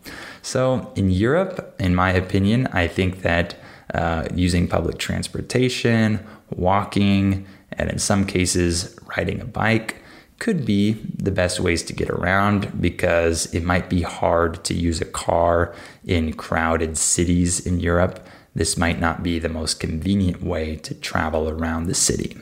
So 0.43 0.93
in 0.95 1.11
Europe, 1.11 1.75
in 1.81 1.95
my 1.95 2.13
opinion, 2.13 2.69
I 2.69 2.87
think 2.87 3.23
that 3.23 3.57
uh, 3.93 4.29
using 4.35 4.69
public 4.69 4.99
transportation, 4.99 6.25
walking, 6.55 7.47
and 7.73 7.91
in 7.91 7.99
some 7.99 8.25
cases, 8.25 8.97
riding 9.17 9.41
a 9.41 9.45
bike 9.45 10.04
could 10.45 10.67
be 10.67 10.93
the 11.17 11.31
best 11.31 11.59
ways 11.59 11.83
to 11.83 11.95
get 11.95 12.11
around 12.11 12.79
because 12.79 13.47
it 13.55 13.65
might 13.65 13.89
be 13.89 14.03
hard 14.03 14.63
to 14.63 14.75
use 14.75 15.01
a 15.01 15.07
car 15.07 15.75
in 16.05 16.35
crowded 16.35 16.99
cities 16.99 17.65
in 17.65 17.81
Europe. 17.81 18.21
This 18.55 18.77
might 18.77 19.01
not 19.01 19.23
be 19.23 19.39
the 19.39 19.49
most 19.49 19.81
convenient 19.81 20.43
way 20.43 20.77
to 20.77 20.93
travel 20.93 21.49
around 21.49 21.87
the 21.87 21.95
city. 21.95 22.37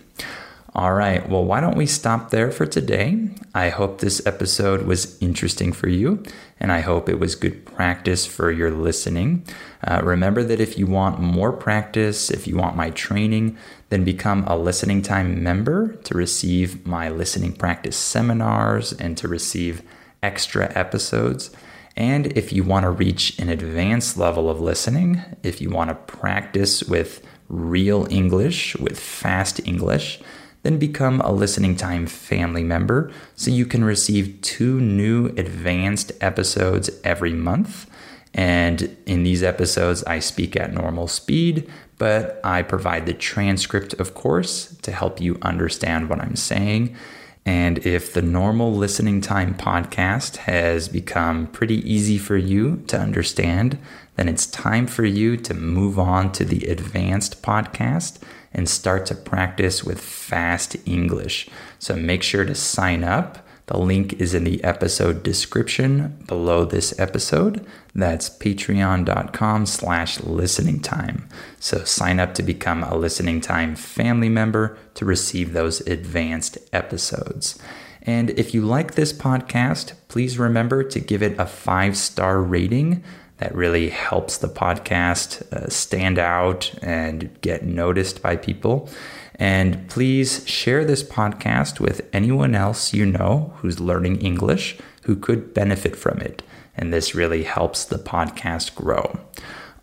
All 0.74 0.94
right, 0.94 1.28
well, 1.28 1.44
why 1.44 1.60
don't 1.60 1.76
we 1.76 1.84
stop 1.84 2.30
there 2.30 2.50
for 2.50 2.64
today? 2.64 3.28
I 3.54 3.68
hope 3.68 3.98
this 3.98 4.26
episode 4.26 4.86
was 4.86 5.20
interesting 5.20 5.70
for 5.70 5.90
you, 5.90 6.22
and 6.58 6.72
I 6.72 6.80
hope 6.80 7.10
it 7.10 7.18
was 7.18 7.34
good 7.34 7.66
practice 7.66 8.24
for 8.24 8.50
your 8.50 8.70
listening. 8.70 9.44
Uh, 9.86 10.00
remember 10.02 10.42
that 10.42 10.60
if 10.60 10.78
you 10.78 10.86
want 10.86 11.20
more 11.20 11.52
practice, 11.52 12.30
if 12.30 12.46
you 12.46 12.56
want 12.56 12.74
my 12.74 12.88
training, 12.88 13.58
then 13.90 14.02
become 14.02 14.44
a 14.46 14.56
listening 14.56 15.02
time 15.02 15.42
member 15.42 15.88
to 16.04 16.14
receive 16.16 16.86
my 16.86 17.10
listening 17.10 17.52
practice 17.52 17.96
seminars 17.96 18.94
and 18.94 19.18
to 19.18 19.28
receive 19.28 19.82
extra 20.22 20.72
episodes. 20.74 21.50
And 21.98 22.28
if 22.28 22.50
you 22.50 22.64
want 22.64 22.84
to 22.84 22.90
reach 22.90 23.38
an 23.38 23.50
advanced 23.50 24.16
level 24.16 24.48
of 24.48 24.58
listening, 24.58 25.20
if 25.42 25.60
you 25.60 25.68
want 25.68 25.90
to 25.90 26.16
practice 26.16 26.82
with 26.82 27.22
real 27.50 28.06
English, 28.10 28.74
with 28.76 28.98
fast 28.98 29.60
English, 29.66 30.18
then 30.62 30.78
become 30.78 31.20
a 31.20 31.32
Listening 31.32 31.76
Time 31.76 32.06
family 32.06 32.64
member 32.64 33.10
so 33.34 33.50
you 33.50 33.66
can 33.66 33.84
receive 33.84 34.40
two 34.42 34.80
new 34.80 35.26
advanced 35.36 36.12
episodes 36.20 36.90
every 37.04 37.32
month. 37.32 37.88
And 38.34 38.96
in 39.06 39.24
these 39.24 39.42
episodes, 39.42 40.02
I 40.04 40.20
speak 40.20 40.56
at 40.56 40.72
normal 40.72 41.06
speed, 41.08 41.70
but 41.98 42.40
I 42.42 42.62
provide 42.62 43.06
the 43.06 43.12
transcript, 43.12 43.92
of 43.94 44.14
course, 44.14 44.74
to 44.82 44.92
help 44.92 45.20
you 45.20 45.38
understand 45.42 46.08
what 46.08 46.20
I'm 46.20 46.36
saying. 46.36 46.96
And 47.44 47.84
if 47.84 48.12
the 48.12 48.22
normal 48.22 48.72
listening 48.72 49.20
time 49.20 49.54
podcast 49.54 50.36
has 50.38 50.88
become 50.88 51.48
pretty 51.48 51.78
easy 51.90 52.16
for 52.18 52.36
you 52.36 52.82
to 52.86 52.98
understand, 52.98 53.78
then 54.16 54.28
it's 54.28 54.46
time 54.46 54.86
for 54.86 55.04
you 55.04 55.36
to 55.38 55.54
move 55.54 55.98
on 55.98 56.30
to 56.32 56.44
the 56.44 56.66
advanced 56.66 57.42
podcast 57.42 58.18
and 58.52 58.68
start 58.68 59.06
to 59.06 59.14
practice 59.14 59.82
with 59.82 60.00
fast 60.00 60.76
English. 60.86 61.48
So 61.78 61.96
make 61.96 62.22
sure 62.22 62.44
to 62.44 62.54
sign 62.54 63.02
up. 63.02 63.41
The 63.66 63.78
link 63.78 64.14
is 64.14 64.34
in 64.34 64.44
the 64.44 64.62
episode 64.64 65.22
description 65.22 66.24
below 66.26 66.64
this 66.64 66.98
episode. 66.98 67.64
That's 67.94 68.28
patreon.com 68.28 69.66
slash 69.66 70.20
listening 70.20 70.80
time. 70.80 71.28
So 71.60 71.84
sign 71.84 72.18
up 72.18 72.34
to 72.34 72.42
become 72.42 72.82
a 72.82 72.96
listening 72.96 73.40
time 73.40 73.76
family 73.76 74.28
member 74.28 74.76
to 74.94 75.04
receive 75.04 75.52
those 75.52 75.80
advanced 75.82 76.58
episodes. 76.72 77.58
And 78.02 78.30
if 78.30 78.52
you 78.52 78.62
like 78.62 78.94
this 78.94 79.12
podcast, 79.12 79.92
please 80.08 80.38
remember 80.38 80.82
to 80.82 80.98
give 80.98 81.22
it 81.22 81.38
a 81.38 81.46
five 81.46 81.96
star 81.96 82.40
rating. 82.40 83.04
That 83.38 83.54
really 83.54 83.88
helps 83.88 84.36
the 84.38 84.48
podcast 84.48 85.42
uh, 85.52 85.68
stand 85.68 86.18
out 86.18 86.72
and 86.82 87.30
get 87.40 87.64
noticed 87.64 88.22
by 88.22 88.36
people. 88.36 88.88
And 89.36 89.88
please 89.88 90.46
share 90.48 90.84
this 90.84 91.02
podcast 91.02 91.80
with 91.80 92.08
anyone 92.12 92.54
else 92.54 92.92
you 92.92 93.06
know 93.06 93.54
who's 93.56 93.80
learning 93.80 94.20
English 94.20 94.78
who 95.04 95.16
could 95.16 95.54
benefit 95.54 95.96
from 95.96 96.18
it. 96.18 96.42
And 96.76 96.92
this 96.92 97.14
really 97.14 97.42
helps 97.42 97.84
the 97.84 97.98
podcast 97.98 98.74
grow. 98.74 99.18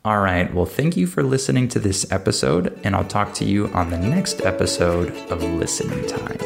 All 0.06 0.22
right, 0.22 0.52
well, 0.54 0.66
thank 0.66 0.96
you 0.96 1.06
for 1.08 1.24
listening 1.24 1.68
to 1.70 1.80
this 1.80 2.10
episode, 2.10 2.80
and 2.86 2.96
I'll 2.96 3.04
talk 3.04 3.34
to 3.36 3.46
you 3.46 3.68
on 3.70 3.90
the 3.90 4.00
next 4.00 4.42
episode 4.42 5.10
of 5.30 5.44
Listening 5.44 6.08
Time. 6.08 6.40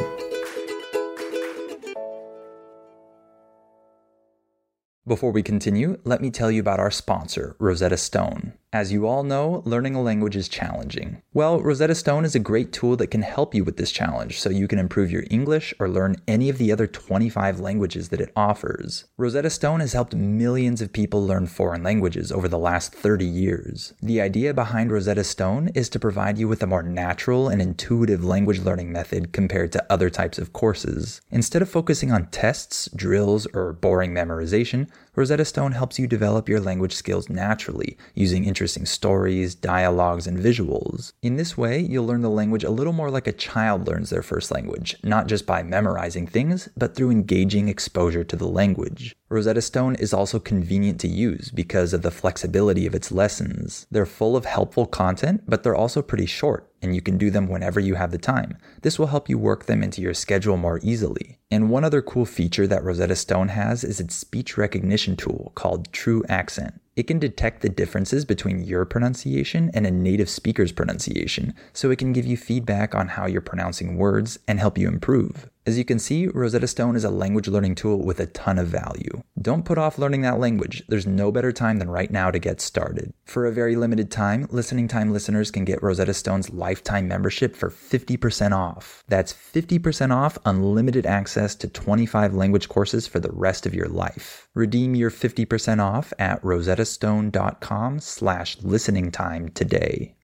Before 5.05 5.31
we 5.31 5.43
continue, 5.43 5.99
let 6.03 6.19
me 6.19 6.31
tell 6.31 6.49
you 6.49 6.61
about 6.61 6.79
our 6.79 6.89
sponsor, 6.89 7.55
Rosetta 7.59 7.97
Stone. 7.97 8.53
As 8.73 8.91
you 8.91 9.05
all 9.05 9.21
know, 9.21 9.61
learning 9.65 9.93
a 9.93 10.01
language 10.01 10.35
is 10.35 10.49
challenging. 10.49 11.21
Well, 11.31 11.61
Rosetta 11.61 11.93
Stone 11.93 12.25
is 12.25 12.33
a 12.33 12.39
great 12.39 12.73
tool 12.73 12.95
that 12.95 13.11
can 13.11 13.21
help 13.21 13.53
you 13.53 13.63
with 13.63 13.77
this 13.77 13.91
challenge 13.91 14.39
so 14.39 14.49
you 14.49 14.67
can 14.67 14.79
improve 14.79 15.11
your 15.11 15.25
English 15.29 15.75
or 15.77 15.87
learn 15.87 16.15
any 16.27 16.49
of 16.49 16.57
the 16.57 16.71
other 16.71 16.87
25 16.87 17.59
languages 17.59 18.09
that 18.09 18.19
it 18.19 18.31
offers. 18.35 19.05
Rosetta 19.15 19.51
Stone 19.51 19.81
has 19.81 19.93
helped 19.93 20.15
millions 20.15 20.81
of 20.81 20.91
people 20.91 21.23
learn 21.23 21.45
foreign 21.45 21.83
languages 21.83 22.31
over 22.31 22.47
the 22.47 22.57
last 22.57 22.95
30 22.95 23.27
years. 23.27 23.93
The 24.01 24.19
idea 24.19 24.55
behind 24.55 24.91
Rosetta 24.91 25.23
Stone 25.23 25.69
is 25.75 25.87
to 25.89 25.99
provide 25.99 26.39
you 26.39 26.47
with 26.47 26.63
a 26.63 26.67
more 26.67 26.81
natural 26.81 27.49
and 27.49 27.61
intuitive 27.61 28.25
language 28.25 28.61
learning 28.61 28.91
method 28.91 29.33
compared 29.33 29.71
to 29.73 29.85
other 29.87 30.09
types 30.09 30.39
of 30.39 30.51
courses. 30.51 31.21
Instead 31.29 31.61
of 31.61 31.69
focusing 31.69 32.11
on 32.11 32.25
tests, 32.31 32.89
drills, 32.95 33.45
or 33.53 33.73
boring 33.73 34.15
memorization, 34.15 34.89
Rosetta 35.15 35.45
Stone 35.45 35.73
helps 35.73 35.99
you 35.99 36.07
develop 36.07 36.49
your 36.49 36.59
language 36.59 36.95
skills 36.95 37.29
naturally 37.29 37.99
using 38.15 38.45
interesting 38.63 38.85
stories, 38.85 39.55
dialogues, 39.55 40.25
and 40.25 40.39
visuals. 40.39 41.11
In 41.21 41.35
this 41.35 41.57
way, 41.57 41.81
you'll 41.81 42.05
learn 42.05 42.21
the 42.21 42.29
language 42.29 42.63
a 42.63 42.69
little 42.69 42.93
more 42.93 43.11
like 43.11 43.27
a 43.27 43.33
child 43.33 43.87
learns 43.87 44.09
their 44.09 44.23
first 44.23 44.51
language, 44.51 44.95
not 45.03 45.27
just 45.27 45.45
by 45.45 45.63
memorizing 45.63 46.27
things, 46.27 46.69
but 46.77 46.95
through 46.95 47.11
engaging 47.11 47.67
exposure 47.67 48.23
to 48.23 48.37
the 48.37 48.47
language. 48.47 49.17
Rosetta 49.33 49.63
Stone 49.63 49.95
is 49.95 50.13
also 50.13 50.37
convenient 50.37 50.99
to 50.99 51.07
use 51.07 51.49
because 51.49 51.91
of 51.91 52.03
the 52.03 52.11
flexibility 52.11 52.85
of 52.85 52.93
its 52.93 53.11
lessons. 53.11 53.87
They're 53.89 54.05
full 54.05 54.37
of 54.37 54.45
helpful 54.45 54.85
content, 54.85 55.41
but 55.47 55.63
they're 55.63 55.75
also 55.75 56.03
pretty 56.03 56.27
short, 56.27 56.71
and 56.83 56.93
you 56.93 57.01
can 57.01 57.17
do 57.17 57.31
them 57.31 57.47
whenever 57.47 57.79
you 57.79 57.95
have 57.95 58.11
the 58.11 58.19
time. 58.19 58.59
This 58.83 58.99
will 58.99 59.07
help 59.07 59.27
you 59.27 59.39
work 59.39 59.65
them 59.65 59.81
into 59.81 60.03
your 60.03 60.13
schedule 60.13 60.55
more 60.55 60.79
easily. 60.83 61.39
And 61.49 61.71
one 61.71 61.83
other 61.83 62.03
cool 62.03 62.25
feature 62.25 62.67
that 62.67 62.83
Rosetta 62.83 63.15
Stone 63.15 63.47
has 63.47 63.83
is 63.83 63.99
its 63.99 64.13
speech 64.13 64.55
recognition 64.55 65.15
tool 65.15 65.51
called 65.55 65.91
TruAccent. 65.91 66.79
It 66.95 67.07
can 67.07 67.17
detect 67.17 67.63
the 67.63 67.69
differences 67.69 68.25
between 68.25 68.63
your 68.63 68.85
pronunciation 68.85 69.71
and 69.73 69.87
a 69.87 69.91
native 69.91 70.29
speaker's 70.29 70.71
pronunciation, 70.71 71.55
so 71.73 71.89
it 71.89 71.97
can 71.97 72.13
give 72.13 72.27
you 72.27 72.37
feedback 72.37 72.93
on 72.93 73.07
how 73.07 73.25
you're 73.25 73.41
pronouncing 73.41 73.97
words 73.97 74.37
and 74.47 74.59
help 74.59 74.77
you 74.77 74.87
improve. 74.87 75.49
As 75.65 75.77
you 75.77 75.85
can 75.85 75.97
see, 75.97 76.27
Rosetta 76.27 76.67
Stone 76.67 76.97
is 76.97 77.05
a 77.05 77.09
language 77.09 77.47
learning 77.47 77.75
tool 77.75 78.03
with 78.03 78.19
a 78.19 78.25
ton 78.25 78.59
of 78.59 78.67
value. 78.67 79.23
Don't 79.41 79.63
put 79.63 79.77
off 79.77 79.97
learning 79.97 80.19
that 80.23 80.37
language. 80.37 80.83
There's 80.89 81.07
no 81.07 81.31
better 81.31 81.53
time 81.53 81.79
than 81.79 81.89
right 81.89 82.11
now 82.11 82.31
to 82.31 82.37
get 82.37 82.59
started. 82.59 83.13
For 83.23 83.45
a 83.45 83.51
very 83.53 83.77
limited 83.77 84.11
time, 84.11 84.45
Listening 84.51 84.89
Time 84.89 85.13
listeners 85.13 85.51
can 85.51 85.63
get 85.63 85.81
Rosetta 85.81 86.13
Stone's 86.13 86.49
lifetime 86.49 87.07
membership 87.07 87.55
for 87.55 87.69
50% 87.69 88.51
off. 88.51 89.05
That's 89.07 89.31
50% 89.31 90.13
off 90.13 90.37
unlimited 90.43 91.05
access 91.05 91.55
to 91.55 91.69
25 91.69 92.33
language 92.33 92.67
courses 92.67 93.07
for 93.07 93.21
the 93.21 93.31
rest 93.31 93.65
of 93.65 93.73
your 93.73 93.87
life. 93.87 94.49
Redeem 94.53 94.95
your 94.95 95.11
50% 95.11 95.81
off 95.81 96.11
at 96.19 96.41
rosettastone.com 96.41 97.99
slash 98.01 98.57
listening 98.61 99.11
time 99.11 99.47
today. 99.49 100.11